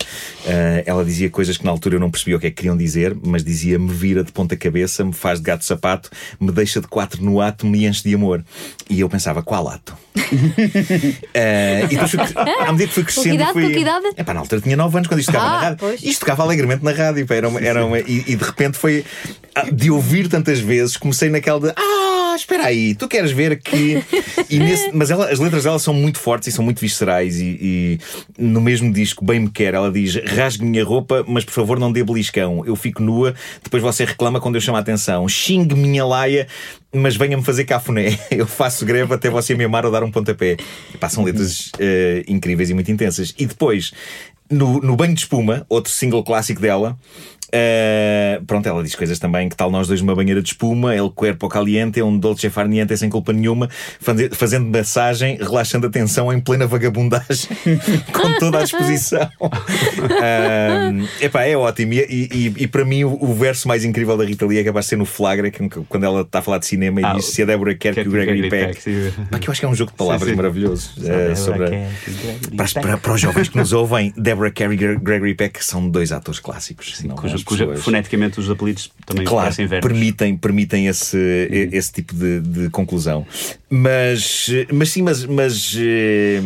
Uh, 0.44 0.82
ela 0.86 1.04
dizia 1.04 1.28
coisas 1.30 1.56
que 1.58 1.64
na 1.64 1.70
altura 1.70 1.96
eu 1.96 2.00
não 2.00 2.10
percebia 2.10 2.36
o 2.36 2.40
que 2.40 2.46
é 2.46 2.50
que 2.50 2.56
queriam 2.56 2.76
dizer, 2.76 3.16
mas 3.24 3.42
dizia: 3.44 3.78
me 3.78 3.92
vira 3.92 4.22
de 4.24 4.32
ponta 4.32 4.56
cabeça, 4.56 5.04
me 5.04 5.12
faz 5.12 5.38
de 5.38 5.44
gato 5.44 5.64
sapato, 5.64 6.10
me 6.40 6.50
deixa 6.52 6.80
de 6.80 6.86
quatro 6.86 7.22
no 7.24 7.40
ato, 7.40 7.66
me 7.66 7.86
enche 7.86 8.02
de 8.08 8.14
amor. 8.14 8.44
E 8.88 9.00
eu 9.00 9.08
pensava: 9.08 9.42
qual 9.42 9.68
ato? 9.68 9.94
Uh, 10.16 10.18
e 11.90 11.96
depois 11.96 12.10
fui, 12.10 12.20
à 12.66 12.72
medida 12.72 12.88
que 12.88 12.94
fui 12.94 13.04
crescendo. 13.04 13.34
idade? 13.34 13.52
fui, 13.52 13.62
Com 13.66 13.72
que 13.72 13.78
idade? 13.80 14.06
Epá, 14.16 14.34
na 14.34 14.40
altura 14.40 14.60
tinha 14.60 14.76
9 14.76 14.96
anos 14.96 15.08
quando 15.08 15.20
isto 15.20 15.32
tocava 15.32 15.46
Ah, 15.46 15.52
na 15.54 15.60
rádio. 15.60 15.76
pois. 15.80 16.02
Isto 16.02 16.20
tocava 16.20 16.42
alegremente 16.42 16.84
na 16.84 16.92
rádio. 16.92 17.23
Pá, 17.24 17.34
Era 17.34 17.48
uma, 17.48 17.60
era 17.60 17.84
uma- 17.86 17.98
e, 18.00 18.24
e 18.26 18.36
de 18.36 18.44
repente 18.44 18.76
foi 18.78 19.04
ah, 19.54 19.70
de 19.70 19.90
ouvir 19.90 20.28
tantas 20.28 20.58
vezes, 20.60 20.96
comecei 20.96 21.28
naquela 21.30 21.60
de 21.60 21.72
Ah, 21.76 22.34
espera 22.36 22.66
aí, 22.66 22.94
tu 22.94 23.06
queres 23.06 23.30
ver 23.30 23.60
que. 23.60 24.02
E 24.50 24.58
nesse- 24.58 24.90
mas 24.92 25.10
ela- 25.10 25.30
as 25.30 25.38
letras 25.38 25.62
dela 25.64 25.78
são 25.78 25.94
muito 25.94 26.18
fortes 26.18 26.48
e 26.48 26.52
são 26.52 26.64
muito 26.64 26.80
viscerais. 26.80 27.36
E, 27.38 27.58
e 27.60 27.98
no 28.36 28.60
mesmo 28.60 28.92
disco, 28.92 29.24
Bem 29.24 29.40
Me 29.40 29.50
Quer, 29.50 29.74
ela 29.74 29.90
diz: 29.92 30.16
rasgue 30.16 30.64
minha 30.64 30.84
roupa, 30.84 31.24
mas 31.28 31.44
por 31.44 31.52
favor 31.52 31.78
não 31.78 31.92
dê 31.92 32.02
beliscão. 32.02 32.64
Eu 32.66 32.74
fico 32.74 33.00
nua, 33.02 33.34
depois 33.62 33.82
você 33.82 34.04
reclama 34.04 34.40
quando 34.40 34.56
eu 34.56 34.60
chamo 34.60 34.76
a 34.76 34.80
atenção. 34.80 35.28
Xingue 35.28 35.76
minha 35.76 36.04
laia, 36.04 36.48
mas 36.92 37.14
venha-me 37.16 37.44
fazer 37.44 37.64
cafuné. 37.64 38.18
Eu 38.30 38.46
faço 38.46 38.84
greve 38.84 39.14
até 39.14 39.30
você 39.30 39.54
me 39.54 39.62
amar 39.64 39.84
ou 39.86 39.92
dar 39.92 40.02
um 40.02 40.10
pontapé. 40.10 40.56
Epá, 40.92 41.08
são 41.08 41.22
letras 41.24 41.70
eh, 41.78 42.24
incríveis 42.26 42.70
e 42.70 42.74
muito 42.74 42.90
intensas. 42.90 43.32
E 43.38 43.46
depois, 43.46 43.92
no, 44.50 44.80
no 44.80 44.96
Banho 44.96 45.14
de 45.14 45.20
Espuma, 45.20 45.64
outro 45.68 45.90
single 45.90 46.22
clássico 46.22 46.60
dela. 46.60 46.98
Eh, 47.56 48.40
pronto, 48.48 48.68
ela 48.68 48.82
diz 48.82 48.96
coisas 48.96 49.18
também 49.20 49.48
que 49.48 49.56
tal 49.56 49.70
nós 49.70 49.86
dois 49.86 50.00
numa 50.02 50.14
banheira 50.14 50.42
de 50.42 50.48
espuma, 50.48 50.94
el 50.94 51.08
cuerpo 51.10 51.48
caliente, 51.48 52.02
um 52.02 52.18
dolce 52.18 52.50
far 52.50 52.66
niente 52.66 52.96
sem 52.96 53.08
culpa 53.08 53.32
nenhuma, 53.32 53.68
faze- 54.00 54.30
fazendo 54.32 54.66
massagem, 54.66 55.36
relaxando 55.40 55.86
a 55.86 55.90
tensão 55.90 56.32
em 56.32 56.40
plena 56.40 56.66
vagabundagem, 56.66 57.48
com 58.12 58.34
toda 58.40 58.58
a 58.58 58.62
disposição. 58.64 59.28
Ahm, 60.20 61.06
epá, 61.20 61.44
é 61.44 61.56
ótimo. 61.56 61.92
E, 61.94 61.98
e- 62.30 62.54
e 62.64 62.66
para 62.66 62.84
mim, 62.84 63.04
o, 63.04 63.16
o 63.22 63.34
verso 63.34 63.68
mais 63.68 63.84
incrível 63.84 64.16
da 64.16 64.24
Rita 64.24 64.46
Lee 64.46 64.58
é 64.58 64.64
capaz 64.64 64.86
de 64.86 64.90
ser 64.90 64.96
no 64.96 65.04
Flagra, 65.04 65.50
que- 65.50 65.68
quando 65.88 66.04
ela 66.04 66.22
está 66.22 66.40
a 66.40 66.42
falar 66.42 66.58
de 66.58 66.66
cinema 66.66 67.00
e 67.00 67.04
Ah, 67.04 67.14
diz 67.14 67.26
se 67.26 67.42
a 67.42 67.46
Débora 67.46 67.74
quer 67.74 67.94
que 67.94 68.00
o 68.08 68.10
Gregory 68.10 68.48
Peck. 68.48 68.82
sim. 68.82 69.12
Pá, 69.30 69.38
que 69.38 69.48
eu 69.48 69.52
acho 69.52 69.60
que 69.60 69.66
é 69.66 69.68
um 69.68 69.74
jogo 69.74 69.90
de 69.92 69.96
palavras 69.96 70.24
Sim, 70.28 70.30
sim. 70.30 70.36
maravilhoso. 70.36 70.90
Débora 70.98 71.36
sobre 71.36 71.64
a- 71.64 71.68
quer 71.70 71.90
que 72.04 72.56
para, 72.56 72.80
para- 72.80 72.98
para 72.98 73.12
os 73.12 73.20
jovens 73.20 73.48
que 73.48 73.56
nos 73.56 73.72
ouvem, 73.72 74.12
Deborah 74.16 74.50
Carey 74.52 74.74
e 74.74 74.76
Gre- 74.76 74.96
Gregory 74.98 75.34
Peck 75.34 75.64
são 75.64 75.88
dois 75.88 76.10
atores 76.12 76.40
clássicos. 76.40 77.02
não 77.04 77.14
Cuja, 77.14 77.36
as 77.36 77.43
cuja 77.44 77.64
pessoas- 77.66 77.84
foneticamente 77.84 78.40
os 78.40 78.48
apelidos 78.50 78.90
também 79.06 79.24
Claro, 79.24 79.44
parecem 79.44 79.66
verbos. 79.66 79.88
permitem, 79.88 80.36
permitem 80.36 80.86
esse, 80.86 81.16
esse 81.72 81.92
tipo 81.92 82.14
de, 82.14 82.40
de 82.40 82.70
conclusão. 82.70 83.26
Mas, 83.70 84.48
mas 84.72 84.90
sim, 84.90 85.02
mas, 85.02 85.24
mas 85.24 85.76
eh, 85.76 86.40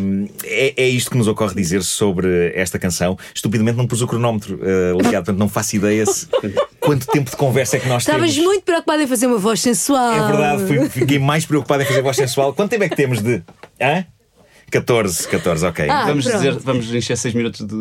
é, 0.44 0.74
é 0.84 0.88
isto 0.88 1.10
que 1.10 1.16
nos 1.18 1.28
ocorre 1.28 1.54
dizer 1.54 1.82
sobre 1.82 2.52
esta 2.54 2.78
canção. 2.78 3.18
Estupidamente 3.34 3.76
não 3.76 3.86
pus 3.86 4.00
o 4.02 4.06
cronómetro 4.06 4.58
eh, 4.62 4.92
ligado, 4.96 5.24
portanto 5.26 5.38
não 5.38 5.48
faço 5.48 5.76
ideia 5.76 6.06
se, 6.06 6.26
quanto 6.80 7.06
tempo 7.06 7.30
de 7.30 7.36
conversa 7.36 7.76
é 7.76 7.80
que 7.80 7.88
nós 7.88 8.02
Estavas 8.02 8.32
temos. 8.32 8.46
muito 8.46 8.62
preocupada 8.64 9.02
em 9.02 9.06
fazer 9.06 9.26
uma 9.26 9.38
voz 9.38 9.60
sensual. 9.60 10.12
É 10.12 10.26
verdade, 10.26 10.66
fui- 10.66 10.88
fiquei 10.88 11.18
mais 11.18 11.44
preocupado 11.44 11.82
em 11.82 11.86
fazer 11.86 12.02
voz 12.02 12.16
sensual. 12.16 12.52
Quanto 12.54 12.70
tempo 12.70 12.84
é 12.84 12.88
que 12.88 12.96
temos 12.96 13.20
de. 13.20 13.42
Hã? 13.80 14.04
14, 14.70 15.28
14, 15.28 15.66
ok. 15.66 15.88
Ah, 15.88 16.04
Vamos 16.06 16.24
pronto. 16.24 16.36
dizer, 16.38 16.52
vamos 16.60 16.92
encher 16.94 17.16
6 17.16 17.34
minutos 17.34 17.66
de. 17.66 17.74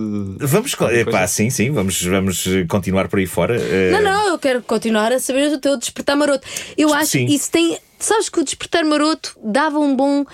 Vamos, 0.46 0.74
coisa? 0.76 1.28
sim, 1.28 1.50
sim, 1.50 1.72
vamos, 1.72 2.02
vamos 2.04 2.48
eh, 2.48 2.66
continuar 2.68 3.08
por 3.08 3.20
aí 3.20 3.26
fora. 3.26 3.56
eh, 3.60 3.92
Não, 3.92 4.02
não, 4.02 4.28
eu 4.30 4.40
quero 4.40 4.62
continuar 4.62 5.12
a 5.12 5.20
saber 5.20 5.50
do 5.50 5.60
teu 5.60 5.78
despertar 5.78 6.16
maroto. 6.16 6.48
Eu 6.78 6.94
acho 6.94 7.12
Sim. 7.12 7.26
que 7.26 7.36
isso 7.36 7.52
tem. 7.52 7.78
Sabes 8.00 8.30
que 8.30 8.40
o 8.40 8.44
despertar 8.44 8.86
maroto 8.86 9.36
dava 9.44 9.80
um 9.80 9.96
bom 9.96 10.26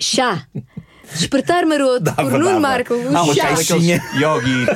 chá. 0.00 0.46
Despertar 1.14 1.66
maroto 1.66 2.00
Dava, 2.00 2.22
por 2.22 2.32
Nuno 2.32 2.44
dava. 2.46 2.60
Marco. 2.60 2.94
O 2.94 3.16
Ah, 3.16 3.22
uma 3.22 3.34
chá. 3.34 3.48
caixinha. 3.48 4.02
yogi. 4.14 4.66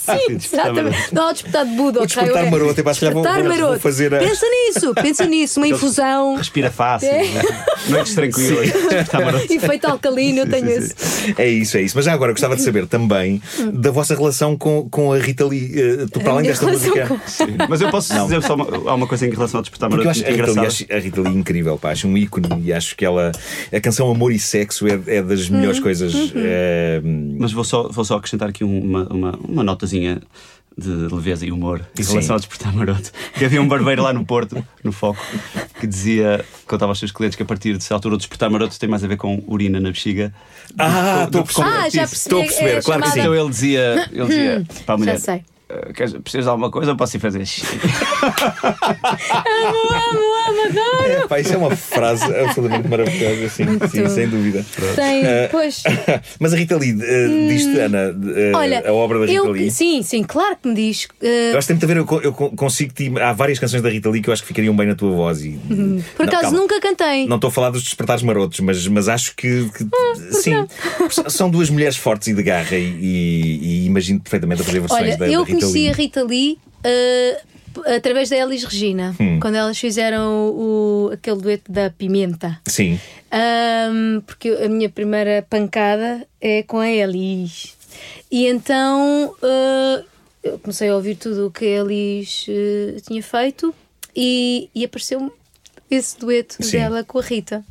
Sim, 0.00 0.34
exatamente. 0.34 0.98
Não 1.12 1.30
o 1.30 1.32
despertar 1.32 1.64
de 1.64 1.74
Buda. 1.76 2.02
O 2.02 2.06
despertar 2.06 2.50
maroto, 2.50 2.74
calhar 2.82 2.84
vou- 2.84 2.92
Despertar 2.92 3.12
vou- 3.42 3.42
vou 3.52 3.58
maroto. 3.58 3.80
fazer 3.80 4.14
a- 4.14 4.18
Pensa 4.18 4.46
nisso, 4.48 4.94
pensa 4.94 5.26
nisso. 5.26 5.60
Uma 5.60 5.68
infusão. 5.68 6.36
Respira 6.36 6.70
fácil. 6.70 7.08
É. 7.08 7.24
Noites 7.88 8.14
tranquilas. 8.14 8.68
Está 8.92 9.20
maroto. 9.20 9.52
Efeito 9.52 9.84
alcalino, 9.86 10.40
eu 10.40 10.48
tenho 10.50 10.68
esse. 10.70 10.94
É 11.36 11.48
isso, 11.48 11.76
é 11.76 11.82
isso. 11.82 11.96
Mas 11.96 12.04
já 12.04 12.12
agora 12.12 12.32
gostava 12.32 12.56
de 12.56 12.62
saber 12.62 12.86
também 12.86 13.40
da 13.72 13.90
vossa 13.90 14.14
relação 14.14 14.56
com, 14.56 14.88
com 14.90 15.12
a 15.12 15.18
Rita 15.18 15.44
Lee. 15.44 15.72
eh, 15.74 16.06
tu, 16.12 16.20
para 16.20 16.32
além 16.32 16.46
desta 16.46 16.66
música. 16.66 17.06
com-. 17.06 17.18
Mas 17.68 17.80
eu 17.80 17.90
posso 17.90 18.12
dizer 18.14 18.42
só 18.42 18.54
uma, 18.54 18.90
há 18.90 18.94
uma 18.94 19.06
coisa 19.06 19.26
em 19.26 19.30
relação 19.30 19.58
ao 19.58 19.62
despertar 19.62 19.88
maroto 19.90 20.06
eu 20.06 20.10
acho 20.10 20.20
muito 20.20 20.28
a 20.28 20.30
Rita, 20.36 20.42
Lee, 20.46 20.52
engraçada. 20.52 20.66
acho 20.66 20.92
a 20.92 20.98
Rita 20.98 21.20
Lee 21.20 21.36
incrível, 21.38 21.78
pá, 21.78 21.90
acho 21.90 22.06
um 22.08 22.16
ícone 22.16 22.48
e 22.64 22.72
acho 22.72 22.96
que 22.96 23.04
ela. 23.04 23.32
A 23.72 23.80
canção 23.80 24.10
Amor 24.10 24.32
e 24.32 24.38
Sexo 24.38 24.86
é, 24.86 24.98
é 25.06 25.22
das 25.22 25.48
melhores 25.48 25.69
Uhum. 25.78 25.82
coisas. 25.82 26.32
eh, 26.34 27.00
Mas 27.38 27.52
vou 27.52 27.64
só, 27.64 27.88
vou 27.88 28.04
só 28.04 28.16
acrescentar 28.16 28.48
aqui 28.48 28.64
uma, 28.64 29.04
uma, 29.08 29.38
uma 29.46 29.62
notazinha 29.64 30.20
de 30.78 30.88
leveza 30.88 31.44
e 31.44 31.52
humor 31.52 31.84
em 31.98 32.02
Sim. 32.02 32.12
relação 32.12 32.36
ao 32.36 32.40
despertar 32.40 32.72
maroto. 32.74 33.10
Que 33.36 33.44
havia 33.44 33.60
um 33.60 33.68
barbeiro 33.68 34.02
lá 34.02 34.12
no 34.12 34.24
Porto, 34.24 34.64
no 34.82 34.92
Foco, 34.92 35.20
que 35.78 35.86
dizia, 35.86 36.42
contava 36.66 36.92
aos 36.92 36.98
seus 36.98 37.10
clientes 37.12 37.36
que 37.36 37.42
a 37.42 37.46
partir 37.46 37.76
de 37.76 37.82
certa 37.84 37.96
altura 37.96 38.14
o 38.14 38.18
despertar 38.18 38.48
maroto 38.48 38.78
tem 38.78 38.88
mais 38.88 39.04
a 39.04 39.08
ver 39.08 39.16
com 39.16 39.42
urina 39.46 39.78
na 39.80 39.90
bexiga. 39.90 40.32
Ah, 40.78 41.24
estou 41.26 41.40
a 41.42 41.44
perceber. 41.44 41.68
Ah, 41.68 41.88
já 41.90 42.00
percebi. 42.06 42.14
Estou 42.14 42.40
a 42.40 42.44
perceber, 42.44 42.70
é 42.76 42.82
claro 42.82 43.02
que 43.02 43.10
sim. 43.10 43.20
Então 43.20 43.34
ele 43.34 43.50
dizia, 43.50 44.08
ele 44.12 44.26
dizia 44.26 44.66
para 44.86 44.94
a 44.94 44.98
mulher: 44.98 45.12
Já 45.14 45.18
sei. 45.20 45.34
"Ah, 45.34 45.49
queres- 45.94 46.12
precisas 46.14 46.44
de 46.44 46.50
alguma 46.50 46.70
coisa 46.70 46.94
posso 46.94 47.16
ir 47.16 47.20
fazer 47.20 47.44
xixi?" 47.46 47.78
Amo, 49.00 49.78
amo, 49.94 50.20
amo, 50.48 50.62
adoro. 50.66 51.04
É, 51.10 51.26
pá, 51.26 51.40
isso 51.40 51.52
é 51.54 51.56
uma 51.56 51.74
frase 51.74 52.24
absolutamente 52.24 52.88
maravilhosa, 52.88 53.48
sim, 53.48 53.64
sim, 53.90 54.08
sem 54.08 54.28
dúvida. 54.28 54.64
Tem, 54.94 55.24
Eh, 55.24 55.48
pois. 55.50 55.82
Mas 56.40 56.52
a 56.52 56.56
Rita 56.56 56.76
Lee, 56.76 56.96
eh, 57.00 57.48
diz-te, 57.48 57.78
Ana, 57.78 58.14
eh, 58.36 58.52
Olha, 58.54 58.88
a 58.88 58.92
obra 58.92 59.18
da 59.20 59.26
Rita 59.26 59.36
eu, 59.38 59.50
Lee. 59.50 59.70
sim, 59.70 60.02
sim, 60.02 60.22
claro 60.22 60.56
que 60.60 60.68
me 60.68 60.74
diz. 60.74 61.08
eh, 61.22 61.52
Eu 61.52 61.58
acho 61.58 61.66
que 61.68 61.74
tem 61.74 61.76
muito 61.76 61.84
a 61.84 62.04
ver, 62.14 62.16
eu, 62.22 62.22
eu 62.22 62.32
co- 62.32 62.50
consigo. 62.50 62.92
te- 62.92 63.12
Há 63.20 63.32
várias 63.32 63.58
canções 63.58 63.82
da 63.82 63.88
Rita 63.88 64.08
Lee 64.10 64.22
que 64.22 64.28
eu 64.28 64.32
acho 64.32 64.42
que 64.42 64.48
ficariam 64.48 64.74
bem 64.74 64.86
na 64.86 64.94
tua 64.94 65.10
voz. 65.10 65.42
E, 65.44 65.52
por 66.16 66.26
Não, 66.26 66.26
acaso 66.26 66.42
calma. 66.42 66.58
nunca 66.58 66.80
cantei. 66.80 67.26
Não 67.26 67.36
estou 67.36 67.48
a 67.48 67.52
falar 67.52 67.70
dos 67.70 67.82
despertares 67.82 68.22
marotos, 68.22 68.60
mas, 68.60 68.86
mas 68.88 69.08
acho 69.08 69.34
que, 69.36 69.68
que- 69.76 69.84
Ah, 69.92 70.14
sim, 70.32 70.66
são 71.28 71.50
duas 71.50 71.70
mulheres 71.70 71.96
fortes 71.96 72.28
e 72.28 72.34
de 72.34 72.42
garra 72.42 72.76
e, 72.76 72.82
e- 73.00 73.58
e 73.62 73.86
imagino 73.86 74.20
perfeitamente 74.20 74.62
a 74.62 74.64
fazer 74.64 74.80
versões 74.80 75.00
Olha, 75.02 75.16
da, 75.16 75.26
da 75.26 75.44
Rita 75.44 75.59
conheci 75.60 75.88
a 75.88 75.92
Rita 75.92 76.22
Lee 76.24 76.58
p- 77.74 77.94
através 77.94 78.28
da 78.30 78.36
Elis 78.36 78.64
Regina, 78.64 79.14
Hum. 79.20 79.38
quando 79.40 79.54
elas 79.56 79.78
fizeram 79.78 80.48
o, 80.50 81.10
aquele 81.12 81.36
dueto 81.40 81.70
da 81.70 81.90
Pimenta. 81.90 82.60
Sim, 82.66 82.98
Ahm, 83.30 84.20
porque 84.26 84.48
a 84.50 84.68
minha 84.68 84.88
primeira 84.88 85.46
pancada 85.48 86.26
é 86.40 86.62
com 86.64 86.78
a 86.78 86.90
Elis. 86.90 87.76
E 88.30 88.46
então 88.46 89.34
uh, 89.42 90.04
eu 90.42 90.58
comecei 90.58 90.88
a 90.88 90.96
ouvir 90.96 91.14
tudo 91.16 91.46
o 91.46 91.50
que 91.50 91.64
a 91.64 91.80
Elis 91.80 92.46
uh, 92.48 93.00
tinha 93.06 93.22
feito 93.22 93.72
e, 94.16 94.68
e 94.74 94.84
apareceu 94.84 95.32
esse 95.90 96.18
dueto 96.18 96.56
Sim. 96.60 96.78
dela 96.78 97.04
com 97.04 97.18
a 97.18 97.22
Rita. 97.22 97.64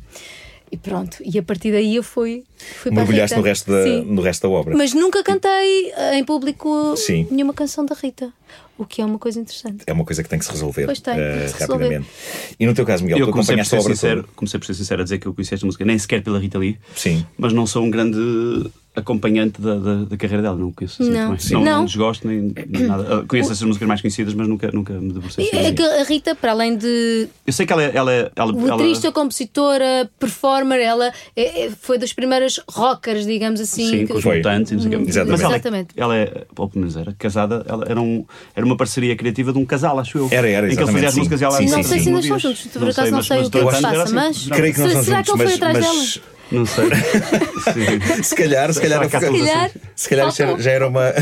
E 0.72 0.76
pronto, 0.76 1.16
e 1.24 1.36
a 1.36 1.42
partir 1.42 1.72
daí 1.72 1.96
eu 1.96 2.02
fui, 2.02 2.44
fui 2.76 2.92
Mergulhaste 2.92 3.36
no 3.36 3.42
resto, 3.42 3.70
da, 3.72 3.82
Sim. 3.82 4.04
no 4.04 4.22
resto 4.22 4.42
da 4.42 4.48
obra. 4.48 4.76
Mas 4.76 4.94
nunca 4.94 5.22
cantei 5.24 5.92
eh, 5.96 6.16
em 6.16 6.24
público 6.24 6.96
Sim. 6.96 7.26
nenhuma 7.28 7.52
canção 7.52 7.84
da 7.84 7.94
Rita, 7.94 8.32
o 8.80 8.86
que 8.86 9.02
é 9.02 9.04
uma 9.04 9.18
coisa 9.18 9.38
interessante. 9.38 9.84
É 9.86 9.92
uma 9.92 10.04
coisa 10.04 10.22
que 10.22 10.28
tem 10.28 10.38
que 10.38 10.44
se 10.44 10.50
resolver 10.50 10.86
Pois 10.86 11.00
tem, 11.00 11.14
que 11.14 11.48
se 11.48 11.58
resolver. 11.58 11.84
rapidamente. 11.84 12.10
E 12.58 12.66
no 12.66 12.74
teu 12.74 12.86
caso, 12.86 13.02
Miguel, 13.04 13.18
Eu 13.18 13.26
tu 13.26 13.32
comecei 13.32 13.54
por, 13.56 13.60
acompanhaste 13.60 13.74
a 13.74 13.78
ser 13.78 13.84
obra 13.84 13.94
sincero, 13.94 14.20
toda? 14.22 14.32
comecei 14.36 14.58
por 14.60 14.66
ser 14.66 14.74
sincero 14.74 15.00
a 15.00 15.04
dizer 15.04 15.18
que 15.18 15.26
eu 15.26 15.34
conheci 15.34 15.54
esta 15.54 15.66
música 15.66 15.84
nem 15.84 15.98
sequer 15.98 16.22
pela 16.22 16.38
Rita 16.38 16.58
Lee, 16.58 16.78
Sim. 16.96 17.24
mas 17.36 17.52
não 17.52 17.66
sou 17.66 17.82
um 17.84 17.90
grande 17.90 18.70
acompanhante 18.92 19.60
da, 19.62 19.76
da, 19.76 19.94
da 20.04 20.16
carreira 20.16 20.42
dela, 20.42 20.56
não 20.56 20.72
conheço 20.72 21.00
assim 21.00 21.12
Não. 21.12 21.30
Não, 21.30 21.64
Não. 21.64 21.78
não 21.78 21.84
desgosto 21.84 22.26
nem 22.26 22.52
nem 22.68 22.82
nada. 22.88 23.24
Conheço 23.28 23.52
essas 23.52 23.62
músicas 23.62 23.86
mais 23.86 24.00
conhecidas, 24.00 24.34
mas 24.34 24.48
nunca, 24.48 24.68
nunca 24.72 24.92
me 24.94 25.12
debrucei 25.12 25.44
E 25.44 25.48
sobre 25.48 25.66
é 25.66 25.72
que 25.72 25.82
a 25.82 26.02
Rita, 26.02 26.34
para 26.34 26.50
além 26.50 26.76
de 26.76 27.28
Eu 27.46 27.52
sei 27.52 27.66
que 27.66 27.72
ela, 27.72 27.84
é- 27.84 27.92
ela, 27.94 28.12
é- 28.12 28.32
ela, 28.34 28.52
ela, 28.52 28.76
letrista, 28.76 29.12
compositora, 29.12 30.10
performer, 30.18 30.80
ela 30.80 31.12
é- 31.36 31.66
é- 31.66 31.70
foi 31.70 31.98
das 31.98 32.12
primeiras 32.12 32.60
rockers, 32.68 33.24
digamos 33.26 33.60
assim. 33.60 33.88
Sim, 33.88 33.98
que- 34.06 34.12
com 34.12 34.18
os 34.18 34.24
mutantes, 34.24 34.72
e 34.72 34.88
quê. 34.88 34.96
Exatamente. 34.96 35.30
Mas 35.30 35.40
ela, 35.40 35.52
Exatamente. 35.54 35.88
ela 35.96 36.16
é, 36.16 36.46
ou 36.56 36.68
pelo 36.68 36.80
menos 36.80 36.96
era 36.96 37.14
casada, 37.16 37.64
ela 37.68 37.84
era, 37.88 38.00
um, 38.00 38.24
era 38.56 38.66
uma 38.66 38.69
parceria 38.76 39.16
criativa 39.16 39.52
de 39.52 39.58
um 39.58 39.64
casal, 39.64 39.98
acho 39.98 40.18
eu. 40.18 40.28
Era, 40.30 40.48
era, 40.48 40.72
Em 40.72 40.76
que 40.76 40.82
ele 40.82 40.92
fazia 40.92 41.08
as 41.08 41.16
músicas 41.16 41.40
e 41.40 41.44
ela 41.44 41.56
Sim, 41.56 41.66
não 41.66 41.82
sim, 41.82 41.82
sei 41.82 41.98
sim. 41.98 42.04
se 42.04 42.08
ainda 42.08 42.20
estão 42.20 42.38
juntos, 42.38 42.66
por 42.66 42.88
acaso 42.88 43.10
não 43.10 43.22
sei 43.22 43.42
o 43.42 43.50
que 43.50 43.58
é 43.58 43.64
que 43.64 43.74
se 43.74 43.82
passa, 43.82 44.14
mas. 44.14 44.48
Creio 44.48 44.74
que 44.74 44.80
não 44.80 45.02
será 45.02 45.22
que 45.22 45.30
ele 45.30 45.44
foi 45.44 45.54
atrás 45.54 45.78
mas 45.78 45.84
dela? 45.84 46.39
Não 46.50 46.66
sei. 46.66 46.84
Sim. 47.72 48.22
se 48.22 48.34
calhar, 48.34 48.72
se 48.72 48.80
calhar, 48.80 48.98
Será 48.98 49.08
que 49.08 49.16
há 49.16 49.20
se 49.20 49.26
calhar- 49.26 49.66
assim? 49.66 49.78
se 49.94 50.08
calhar 50.08 50.30
já, 50.32 50.58
já 50.58 50.70
era 50.70 50.88
uma, 50.88 51.12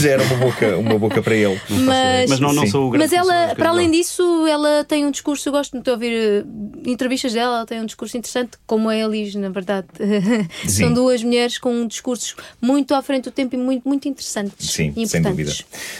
já 0.00 0.10
era 0.10 0.22
uma 0.22 0.36
boca, 0.36 0.76
uma 0.78 0.98
boca 0.98 1.22
para 1.22 1.34
ele. 1.34 1.60
Mas, 1.68 2.30
Mas 2.30 2.40
não, 2.40 2.52
não 2.52 2.66
sou 2.66 2.86
o 2.88 2.90
grande 2.90 3.04
mas 3.04 3.12
ela, 3.12 3.54
para 3.54 3.70
além 3.70 3.90
disso, 3.90 4.46
ela 4.46 4.84
tem 4.84 5.04
um 5.04 5.10
discurso, 5.10 5.48
eu 5.48 5.52
gosto 5.52 5.72
muito 5.72 5.84
de 5.84 5.90
ouvir 5.90 6.12
eh, 6.12 6.44
entrevistas 6.90 7.32
dela, 7.32 7.56
ela 7.58 7.66
tem 7.66 7.80
um 7.80 7.86
discurso 7.86 8.16
interessante, 8.16 8.52
como 8.66 8.88
a 8.88 8.96
Elis, 8.96 9.34
na 9.34 9.48
verdade. 9.48 9.86
Sim. 10.64 10.68
São 10.84 10.92
duas 10.92 11.22
mulheres 11.22 11.58
com 11.58 11.86
discursos 11.86 12.34
muito 12.60 12.94
à 12.94 13.02
frente 13.02 13.24
do 13.24 13.30
tempo 13.30 13.54
e 13.56 13.58
muito, 13.58 13.86
muito 13.88 14.08
interessantes. 14.08 14.70
Sim, 14.70 14.92
e 14.96 15.06
sem 15.06 15.20
dúvida. 15.20 15.52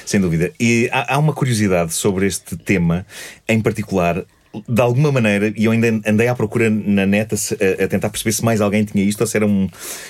Sem 0.06 0.20
dúvida. 0.20 0.52
E 0.58 0.88
há, 0.92 1.14
há 1.14 1.18
uma 1.18 1.32
curiosidade 1.32 1.92
sobre 1.92 2.26
este 2.26 2.56
tema, 2.56 3.04
em 3.48 3.60
particular. 3.60 4.24
De 4.68 4.80
alguma 4.80 5.12
maneira, 5.12 5.52
e 5.56 5.64
eu 5.66 5.72
ainda 5.72 6.00
andei 6.06 6.28
à 6.28 6.34
procura 6.34 6.70
na 6.70 7.04
neta 7.04 7.36
a, 7.36 7.84
a 7.84 7.88
tentar 7.88 8.08
perceber 8.08 8.32
se 8.32 8.44
mais 8.44 8.60
alguém 8.60 8.84
tinha 8.84 9.04
isto 9.04 9.20
ou 9.20 9.26
se 9.26 9.36
era 9.36 9.46
um, 9.46 9.68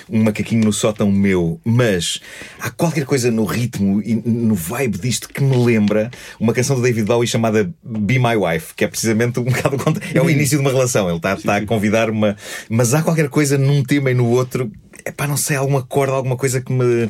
um 0.09 0.23
macaquinho 0.23 0.63
no 0.63 0.71
sótão 0.71 1.11
meu, 1.11 1.59
mas 1.63 2.21
há 2.59 2.69
qualquer 2.69 3.05
coisa 3.05 3.29
no 3.31 3.43
ritmo 3.43 4.01
e 4.01 4.15
no 4.15 4.55
vibe 4.55 4.97
disto 4.97 5.27
que 5.27 5.43
me 5.43 5.57
lembra 5.57 6.09
uma 6.39 6.53
canção 6.53 6.75
do 6.75 6.81
David 6.81 7.05
Bowie 7.05 7.27
chamada 7.27 7.69
Be 7.83 8.19
My 8.19 8.35
Wife, 8.35 8.73
que 8.75 8.83
é 8.83 8.87
precisamente 8.87 9.39
um 9.39 9.43
bocado 9.49 9.77
é 10.13 10.21
o 10.21 10.29
início 10.29 10.57
de 10.57 10.61
uma 10.61 10.71
relação. 10.71 11.07
Ele 11.07 11.17
está, 11.17 11.33
está 11.33 11.55
a 11.57 11.65
convidar 11.65 12.09
uma. 12.09 12.35
Mas 12.69 12.93
há 12.93 13.01
qualquer 13.01 13.29
coisa 13.29 13.57
num 13.57 13.83
tema 13.83 14.11
e 14.11 14.13
no 14.13 14.27
outro 14.27 14.71
é 15.05 15.11
pá, 15.11 15.27
não 15.27 15.37
sei, 15.37 15.55
alguma 15.55 15.81
corda, 15.81 16.13
alguma 16.13 16.35
coisa 16.35 16.61
que 16.61 16.71
me. 16.71 17.09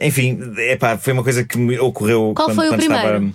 Enfim, 0.00 0.38
é 0.58 0.76
pá, 0.76 0.96
foi 0.96 1.12
uma 1.12 1.22
coisa 1.22 1.44
que 1.44 1.58
me 1.58 1.78
ocorreu 1.78 2.32
Qual 2.34 2.48
quando, 2.48 2.56
foi 2.56 2.66
o 2.66 2.70
quando 2.70 2.80
estava. 2.80 3.32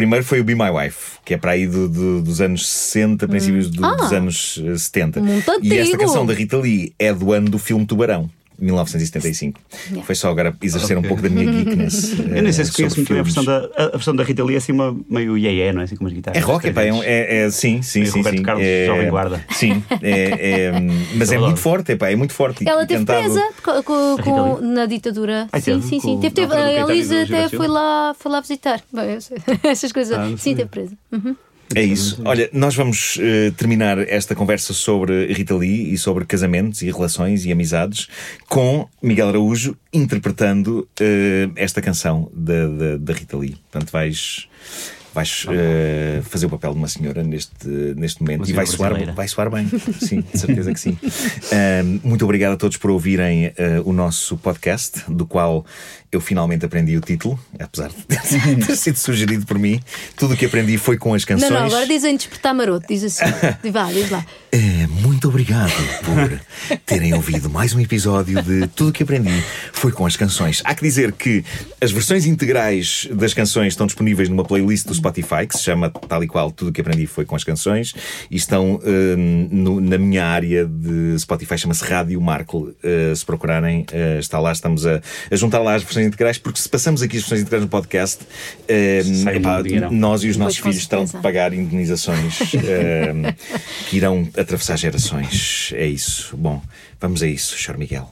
Primeiro? 0.00 0.24
Primeiro 0.24 0.24
foi 0.24 0.40
o 0.40 0.44
Be 0.44 0.54
My 0.54 0.70
Wife, 0.70 1.18
que 1.24 1.34
é 1.34 1.36
para 1.38 1.52
aí 1.52 1.66
do- 1.66 1.88
do- 1.88 2.22
dos 2.22 2.40
anos 2.40 2.66
60, 2.66 3.28
princípios 3.28 3.70
do- 3.70 3.84
Ah! 3.84 3.94
dos 3.96 4.12
anos 4.12 4.60
eh, 4.64 4.76
70. 4.76 5.20
Muito 5.20 5.50
e 5.62 5.76
esta 5.78 5.96
canção 5.98 6.26
da 6.26 6.34
Rita 6.34 6.56
Lee 6.56 6.92
é 6.98 7.12
do 7.14 7.32
ano 7.32 7.48
do 7.48 7.58
filme 7.58 7.86
Tubarão. 7.86 8.28
1975. 8.60 9.60
Yeah. 9.88 10.06
Foi 10.06 10.14
só 10.14 10.30
agora 10.30 10.54
exercer 10.62 10.96
um 10.96 11.00
Ok. 11.00 11.08
pouco 11.08 11.22
da 11.22 11.28
minha 11.28 11.50
geekness. 11.50 12.18
Eu 12.20 12.42
nem 12.42 12.52
sei 12.52 12.64
se 12.64 12.70
eh, 12.70 12.74
conheço 12.76 12.96
muito 12.96 13.08
bem 13.08 13.20
a 13.20 13.22
versão, 13.22 13.44
da, 13.44 13.68
a, 13.76 13.86
versão 13.88 14.14
da 14.16 14.22
Rita 14.24 14.44
Lee, 14.44 14.54
é 14.54 14.58
assim 14.58 14.72
uma, 14.72 14.96
meio 15.08 15.36
iê 15.38 15.72
não 15.72 15.80
é? 15.80 15.84
Assim 15.84 15.96
com 15.96 16.04
umas 16.04 16.12
guitarras. 16.12 16.40
É 16.42 16.44
rock, 16.44 16.66
é, 16.68 16.70
é, 16.88 16.92
um- 16.92 17.02
é, 17.02 17.36
é- 17.46 17.50
sim, 17.50 17.82
sim, 17.82 18.04
sim. 18.04 18.18
Roberto 18.18 18.36
sim. 18.36 18.42
Carlos, 18.42 18.64
é, 18.64 18.86
jovem 18.86 19.08
guarda. 19.10 19.44
Sim, 19.50 19.82
é, 20.02 20.62
é, 20.66 20.72
mas 21.16 21.32
é 21.32 21.38
muito 21.38 21.58
forte, 21.58 21.92
é, 21.92 21.96
pá, 21.96 22.10
é 22.10 22.16
muito 22.16 22.32
forte. 22.32 22.68
Ela 22.68 22.86
teve 22.86 23.04
cantado- 23.04 23.22
presa 23.32 23.82
com- 24.22 24.58
Lee? 24.60 24.66
na 24.74 24.86
ditadura. 24.86 25.48
Ai, 25.52 25.60
sim, 25.60 25.80
sim, 25.82 26.00
sim. 26.00 26.14
Com- 26.14 26.20
Teve, 26.20 26.34
teve, 26.34 26.54
a 26.54 26.72
Elisa 26.90 27.22
até 27.22 27.48
foi 27.48 27.66
lá, 27.68 28.14
foi 28.18 28.30
lá 28.30 28.40
visitar. 28.40 28.80
Bem. 28.92 29.18
Essas 29.64 29.92
coisas. 29.92 30.16
Ah, 30.16 30.26
sim, 30.36 30.54
teve 30.54 30.68
presa. 30.68 30.96
Uhum. 31.12 31.34
É 31.74 31.82
isso. 31.82 32.20
Olha, 32.24 32.50
nós 32.52 32.74
vamos 32.74 33.16
eh, 33.20 33.52
terminar 33.56 33.98
esta 33.98 34.34
conversa 34.34 34.72
sobre 34.72 35.32
Rita 35.32 35.54
Lee 35.54 35.92
e 35.92 35.98
sobre 35.98 36.24
casamentos 36.24 36.82
e 36.82 36.90
relações 36.90 37.44
e 37.44 37.52
amizades 37.52 38.08
com 38.48 38.88
Miguel 39.00 39.28
Araújo 39.28 39.76
interpretando 39.92 40.88
eh, 41.00 41.48
esta 41.54 41.80
canção 41.80 42.30
da 42.34 43.12
Rita 43.12 43.36
Lee. 43.36 43.56
Portanto, 43.70 43.90
vais. 43.92 44.48
Vais 45.12 45.46
eh, 45.50 46.20
fazer 46.22 46.46
o 46.46 46.50
papel 46.50 46.72
de 46.72 46.78
uma 46.78 46.88
senhora 46.88 47.22
neste, 47.22 47.66
neste 47.96 48.22
momento 48.22 48.42
Uma 48.42 48.50
e 48.50 48.52
vai 48.52 48.66
soar, 48.66 49.14
vai 49.14 49.28
soar 49.28 49.50
bem. 49.50 49.68
Sim, 50.00 50.20
de 50.20 50.38
certeza 50.38 50.72
que 50.72 50.80
sim. 50.80 50.96
Ahm, 51.52 52.00
muito 52.04 52.24
obrigado 52.24 52.52
a 52.52 52.56
todos 52.56 52.76
por 52.76 52.90
ouvirem 52.90 53.52
eh, 53.56 53.82
o 53.84 53.92
nosso 53.92 54.36
podcast, 54.36 55.02
do 55.08 55.26
qual 55.26 55.64
eu 56.12 56.20
finalmente 56.20 56.64
aprendi 56.64 56.96
o 56.96 57.00
título, 57.00 57.38
apesar 57.58 57.88
de 57.88 58.02
ter, 58.02 58.20
ter 58.66 58.76
sido 58.76 58.96
sugerido 58.96 59.46
por 59.46 59.58
mim. 59.58 59.80
Tudo 60.16 60.34
o 60.34 60.36
que 60.36 60.46
aprendi 60.46 60.76
foi 60.76 60.96
com 60.96 61.14
as 61.14 61.24
canções. 61.24 61.50
Não, 61.50 61.60
não, 61.60 61.66
agora 61.66 61.86
dizem 61.86 62.16
despertar 62.16 62.52
maroto, 62.52 62.86
diz 62.88 63.04
assim. 63.04 63.24
Diz, 63.62 63.70
Vá, 63.72 63.92
diz 63.92 64.10
lá. 64.10 64.24
É, 64.50 64.86
muito 64.88 65.28
obrigado 65.28 65.72
por 66.04 66.78
terem 66.84 67.14
ouvido 67.14 67.48
mais 67.48 67.74
um 67.74 67.80
episódio 67.80 68.42
de 68.42 68.66
Tudo 68.68 68.90
o 68.90 68.92
que 68.92 69.04
Aprendi 69.04 69.44
foi 69.72 69.92
com 69.92 70.04
as 70.04 70.16
canções. 70.16 70.60
Há 70.64 70.74
que 70.74 70.82
dizer 70.82 71.12
que 71.12 71.44
as 71.80 71.92
versões 71.92 72.26
integrais 72.26 73.08
das 73.12 73.32
canções 73.32 73.68
estão 73.72 73.86
disponíveis 73.86 74.28
numa 74.28 74.44
playlist 74.44 74.86
do 74.86 74.92
Spotify 75.00 75.46
que 75.48 75.56
se 75.56 75.62
chama 75.64 75.90
tal 75.90 76.22
e 76.22 76.26
qual 76.28 76.50
Tudo 76.50 76.68
o 76.68 76.72
que 76.72 76.80
Aprendi 76.80 77.06
foi 77.06 77.24
com 77.24 77.34
as 77.34 77.42
canções 77.44 77.94
e 78.30 78.36
estão 78.36 78.78
hum, 78.84 79.48
no- 79.50 79.80
na 79.80 79.98
minha 79.98 80.24
área 80.24 80.64
de 80.66 81.18
Spotify, 81.18 81.58
chama-se 81.58 81.84
Rádio 81.84 82.20
Markle. 82.20 82.74
Uh, 82.84 83.14
se 83.16 83.24
procurarem, 83.24 83.86
uh, 83.92 84.18
está 84.18 84.38
lá, 84.38 84.52
estamos 84.52 84.86
a, 84.86 85.00
a 85.30 85.36
juntar 85.36 85.58
lá 85.60 85.74
as 85.74 85.82
versões 85.82 86.06
integrais, 86.06 86.38
porque 86.38 86.60
se 86.60 86.68
passamos 86.68 87.02
aqui 87.02 87.16
as 87.16 87.22
versões 87.22 87.40
integrais 87.42 87.62
no 87.62 87.68
podcast, 87.68 88.24
hum, 88.68 89.24
um 89.26 89.30
epá, 89.30 89.62
nós 89.90 90.22
e 90.22 90.28
os 90.28 90.36
nossos 90.36 90.58
filhos 90.58 90.76
estão 90.76 91.04
de 91.04 91.10
certeza. 91.10 91.22
pagar 91.22 91.52
indenizações 91.52 92.38
hum, 92.54 93.22
que 93.88 93.96
irão 93.96 94.28
atravessar 94.36 94.76
gerações. 94.76 95.72
É 95.74 95.86
isso. 95.86 96.36
Bom, 96.36 96.60
vamos 97.00 97.22
a 97.22 97.26
isso, 97.26 97.56
Sr. 97.58 97.78
Miguel. 97.78 98.10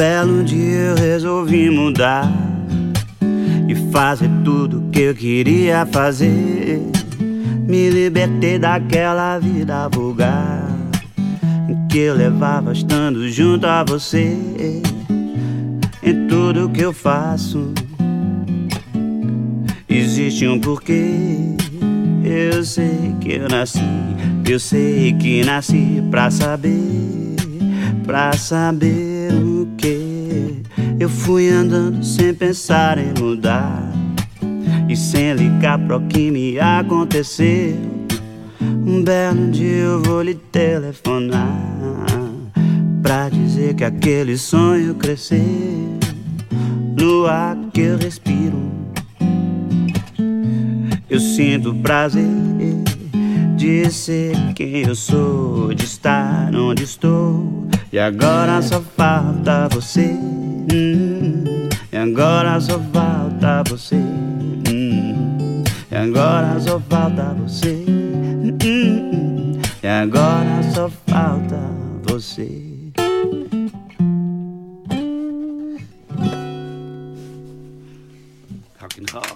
Belo 0.00 0.42
dia 0.42 0.78
eu 0.78 0.94
resolvi 0.94 1.68
mudar 1.68 2.32
e 3.68 3.74
fazer 3.92 4.30
tudo 4.42 4.88
que 4.90 5.00
eu 5.00 5.14
queria 5.14 5.84
fazer. 5.84 6.80
Me 7.68 7.90
libertei 7.90 8.58
daquela 8.58 9.38
vida 9.38 9.90
vulgar 9.90 10.66
que 11.90 11.98
eu 11.98 12.14
levava 12.14 12.72
estando 12.72 13.28
junto 13.28 13.66
a 13.66 13.84
você. 13.84 14.38
Em 16.02 16.26
tudo 16.28 16.70
que 16.70 16.80
eu 16.80 16.94
faço 16.94 17.74
existe 19.86 20.48
um 20.48 20.58
porquê. 20.58 21.10
Eu 22.24 22.64
sei 22.64 23.14
que 23.20 23.34
eu 23.34 23.48
nasci, 23.50 23.82
eu 24.48 24.58
sei 24.58 25.12
que 25.12 25.44
nasci 25.44 26.02
pra 26.10 26.30
saber, 26.30 27.36
pra 28.06 28.32
saber 28.32 29.09
que. 29.76 30.62
Eu 30.98 31.08
fui 31.08 31.48
andando 31.48 32.04
sem 32.04 32.34
pensar 32.34 32.98
em 32.98 33.12
mudar 33.18 33.90
e 34.88 34.96
sem 34.96 35.32
ligar 35.32 35.78
para 35.78 35.96
o 35.96 36.06
que 36.06 36.30
me 36.30 36.58
aconteceu. 36.58 37.76
Um 38.60 39.02
belo 39.02 39.50
dia 39.50 39.84
eu 39.84 40.02
vou 40.02 40.22
lhe 40.22 40.34
telefonar 40.34 42.04
pra 43.02 43.28
dizer 43.28 43.74
que 43.74 43.84
aquele 43.84 44.36
sonho 44.36 44.94
cresceu 44.94 45.98
no 46.96 47.26
ar 47.26 47.56
que 47.72 47.80
eu 47.80 47.96
respiro. 47.96 48.70
Eu 51.08 51.18
sinto 51.18 51.74
prazer 51.76 52.28
de 53.56 53.90
ser 53.90 54.36
quem 54.54 54.86
eu 54.86 54.94
sou, 54.94 55.74
de 55.74 55.84
estar 55.84 56.54
onde 56.54 56.84
estou. 56.84 57.68
E 57.92 57.98
agora 57.98 58.62
só 58.62 58.80
falta 58.80 59.68
você. 59.68 60.06
hum, 60.12 61.68
e 61.92 61.96
agora 61.96 62.60
só 62.60 62.78
falta 62.78 63.64
você. 63.68 63.96
hum, 63.96 65.64
e 65.90 65.96
agora 65.96 66.60
só 66.60 66.78
falta 66.78 67.34
você. 67.34 67.84
hum, 68.64 69.60
e 69.82 69.86
agora 69.88 70.62
só 70.72 70.88
falta 71.08 71.58
você. 72.04 72.70
Rock 78.80 79.00
and 79.00 79.06
roll. 79.12 79.29